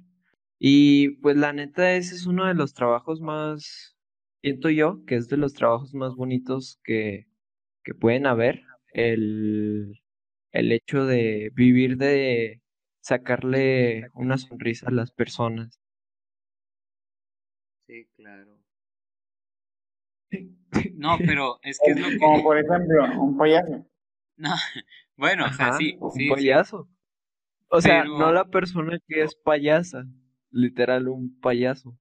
Y 0.59 1.11
pues 1.21 1.37
la 1.37 1.53
neta 1.53 1.93
ese 1.93 2.15
es 2.15 2.25
uno 2.27 2.45
de 2.47 2.53
los 2.53 2.73
trabajos 2.73 3.21
más, 3.21 3.97
siento 4.41 4.69
yo, 4.69 5.03
que 5.05 5.15
es 5.15 5.27
de 5.29 5.37
los 5.37 5.53
trabajos 5.53 5.93
más 5.93 6.15
bonitos 6.15 6.79
que, 6.83 7.27
que 7.83 7.95
pueden 7.95 8.27
haber. 8.27 8.63
El, 8.91 10.01
el 10.51 10.71
hecho 10.71 11.05
de 11.05 11.51
vivir 11.53 11.97
de 11.97 12.61
sacarle 13.01 14.07
una 14.13 14.37
sonrisa 14.37 14.87
a 14.87 14.91
las 14.91 15.11
personas. 15.11 15.81
Sí, 17.87 18.07
claro. 18.15 18.57
No, 20.95 21.17
pero 21.17 21.59
es 21.63 21.79
que 21.83 21.91
es 21.91 21.99
lo 21.99 22.07
que... 22.07 22.17
Como 22.17 22.43
por 22.43 22.57
ejemplo, 22.57 23.03
un 23.21 23.37
payaso. 23.37 23.85
No, 24.37 24.55
bueno, 25.17 25.45
o 25.45 25.53
sea, 25.53 25.73
sí, 25.73 25.97
un 25.99 26.11
sí, 26.11 26.21
sí. 26.21 26.29
payaso. 26.29 26.89
O 27.67 27.79
sea, 27.79 28.05
no 28.05 28.31
la 28.31 28.45
persona 28.45 28.97
que 29.07 29.21
es 29.21 29.35
payasa, 29.35 30.05
literal 30.49 31.07
un 31.09 31.39
payaso. 31.39 31.95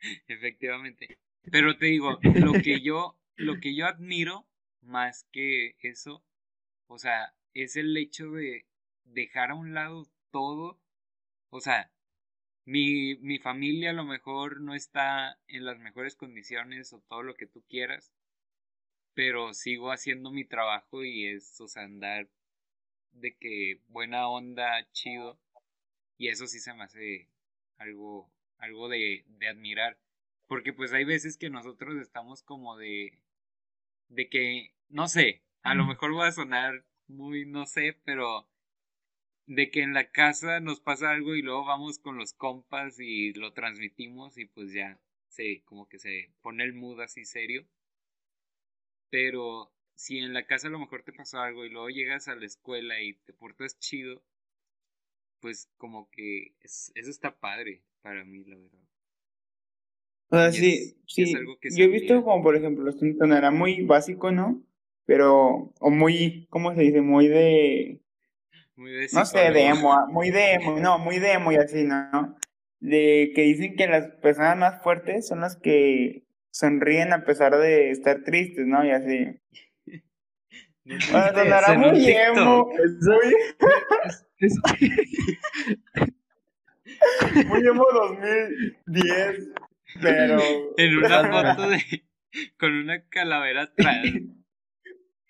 Efectivamente. 0.26 1.16
Pero 1.52 1.76
te 1.76 1.86
digo, 1.86 2.18
lo 2.22 2.54
que 2.54 2.80
yo, 2.80 3.16
lo 3.36 3.60
que 3.60 3.76
yo 3.76 3.86
admiro 3.86 4.48
más 4.84 5.24
que 5.32 5.76
eso, 5.80 6.24
o 6.86 6.98
sea, 6.98 7.34
es 7.54 7.76
el 7.76 7.96
hecho 7.96 8.30
de 8.32 8.66
dejar 9.04 9.50
a 9.50 9.54
un 9.54 9.74
lado 9.74 10.08
todo. 10.30 10.80
O 11.50 11.60
sea, 11.60 11.90
mi, 12.64 13.16
mi 13.18 13.38
familia 13.38 13.90
a 13.90 13.94
lo 13.94 14.04
mejor 14.04 14.60
no 14.60 14.74
está 14.74 15.38
en 15.48 15.64
las 15.64 15.78
mejores 15.78 16.16
condiciones 16.16 16.92
o 16.92 17.00
todo 17.00 17.22
lo 17.22 17.34
que 17.36 17.46
tú 17.46 17.62
quieras, 17.68 18.12
pero 19.14 19.54
sigo 19.54 19.92
haciendo 19.92 20.30
mi 20.30 20.44
trabajo 20.44 21.04
y 21.04 21.26
es, 21.26 21.60
o 21.60 21.68
sea, 21.68 21.84
andar 21.84 22.28
de 23.12 23.36
que 23.36 23.80
buena 23.88 24.28
onda, 24.28 24.88
chido, 24.92 25.38
y 26.18 26.28
eso 26.28 26.46
sí 26.46 26.60
se 26.60 26.74
me 26.74 26.84
hace 26.84 27.28
algo, 27.78 28.30
algo 28.58 28.88
de, 28.88 29.24
de 29.28 29.48
admirar. 29.48 29.98
Porque 30.46 30.72
pues 30.72 30.92
hay 30.92 31.04
veces 31.04 31.36
que 31.38 31.50
nosotros 31.50 31.96
estamos 31.96 32.42
como 32.42 32.76
de, 32.76 33.18
de 34.08 34.28
que, 34.28 34.73
no 34.94 35.08
sé, 35.08 35.42
a 35.62 35.74
lo 35.74 35.84
mejor 35.86 36.16
va 36.18 36.28
a 36.28 36.32
sonar 36.32 36.86
muy, 37.06 37.44
no 37.44 37.66
sé, 37.66 38.00
pero 38.06 38.48
de 39.46 39.70
que 39.70 39.80
en 39.82 39.94
la 39.94 40.10
casa 40.10 40.60
nos 40.60 40.80
pasa 40.80 41.10
algo 41.10 41.34
y 41.34 41.40
luego 41.40 41.64
vamos 41.64 41.98
con 41.98 42.18
los 42.18 42.34
compas 42.34 43.00
y 43.00 43.32
lo 43.32 43.54
transmitimos 43.54 44.36
y 44.36 44.44
pues 44.44 44.70
ya 44.74 45.00
se, 45.28 45.62
como 45.64 45.88
que 45.88 45.98
se 45.98 46.30
pone 46.42 46.62
el 46.64 46.74
mood 46.74 47.00
así 47.00 47.24
serio. 47.24 47.66
Pero 49.08 49.72
si 49.94 50.18
en 50.18 50.34
la 50.34 50.46
casa 50.46 50.68
a 50.68 50.70
lo 50.70 50.78
mejor 50.78 51.04
te 51.04 51.12
pasó 51.14 51.40
algo 51.40 51.64
y 51.64 51.70
luego 51.70 51.88
llegas 51.88 52.28
a 52.28 52.34
la 52.34 52.44
escuela 52.44 53.00
y 53.00 53.14
te 53.14 53.32
portas 53.32 53.78
chido, 53.78 54.22
pues 55.40 55.68
como 55.76 56.10
que 56.10 56.56
es- 56.60 56.90
eso 56.96 57.10
está 57.10 57.38
padre 57.38 57.84
para 58.02 58.24
mí, 58.24 58.42
la 58.44 58.56
verdad. 58.56 58.80
O 60.30 60.36
sea, 60.36 60.52
Y 60.52 60.58
sí, 60.58 60.68
es- 60.68 60.96
sí. 61.06 61.24
es 61.24 61.34
algo 61.34 61.58
que 61.58 61.70
se 61.70 61.76
Yo 61.76 61.84
he 61.84 61.88
visto 61.88 62.22
como, 62.24 62.42
por 62.42 62.56
ejemplo, 62.56 62.92
sonará 62.92 63.50
muy 63.50 63.82
básico, 63.86 64.30
¿no? 64.30 64.62
Pero, 65.06 65.72
o 65.80 65.90
muy, 65.90 66.46
¿cómo 66.50 66.74
se 66.74 66.80
dice? 66.82 67.00
Muy 67.00 67.28
de, 67.28 68.00
Muy 68.76 68.90
de 68.92 69.08
no 69.12 69.26
sé, 69.26 69.50
de 69.50 69.66
emo, 69.66 69.92
ah, 69.92 70.06
muy 70.08 70.30
de 70.30 70.54
emo, 70.54 70.78
no, 70.78 70.98
muy 70.98 71.18
de 71.18 71.32
emo 71.32 71.52
y 71.52 71.56
así, 71.56 71.84
¿no? 71.84 72.36
De 72.80 73.32
que 73.34 73.42
dicen 73.42 73.76
que 73.76 73.86
las 73.86 74.08
personas 74.22 74.56
más 74.56 74.82
fuertes 74.82 75.26
son 75.28 75.40
las 75.40 75.56
que 75.56 76.24
sonríen 76.50 77.12
a 77.12 77.24
pesar 77.24 77.56
de 77.56 77.90
estar 77.90 78.22
tristes, 78.24 78.66
¿no? 78.66 78.84
Y 78.84 78.90
así. 78.90 79.40
No 80.86 81.00
sonará 81.00 81.78
muy 81.78 82.06
emo, 82.10 82.66
muy, 82.68 83.34
Es- 84.38 84.58
muy 87.46 87.66
emo 87.66 87.84
2010, 87.92 89.48
pero... 90.02 90.38
En 90.76 90.98
una 90.98 91.54
foto 91.56 91.70
de 91.70 92.04
con 92.58 92.72
una 92.74 93.02
calavera 93.08 93.62
atrás. 93.62 94.04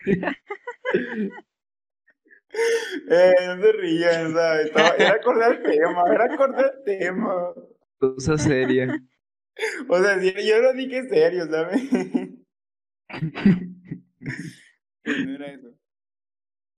Eh, 3.11 3.33
no 3.47 3.61
se 3.61 3.73
rían, 3.73 4.33
¿sabes? 4.33 4.67
Estaba- 4.67 4.95
Era 4.97 5.15
acordar 5.15 5.53
el 5.57 5.63
tema, 5.65 6.05
era 6.13 6.25
acordar 6.33 6.73
el 6.79 6.85
tema. 6.85 7.53
Cosa 7.99 8.39
seria. 8.39 8.97
O 9.89 10.03
sea, 10.03 10.21
yo 10.21 10.59
lo 10.63 10.73
dije 10.73 11.09
serio, 11.09 11.47
¿sabes? 11.49 11.83
Pues 15.05 15.27
no 15.27 15.35
era 15.35 15.53
eso. 15.53 15.69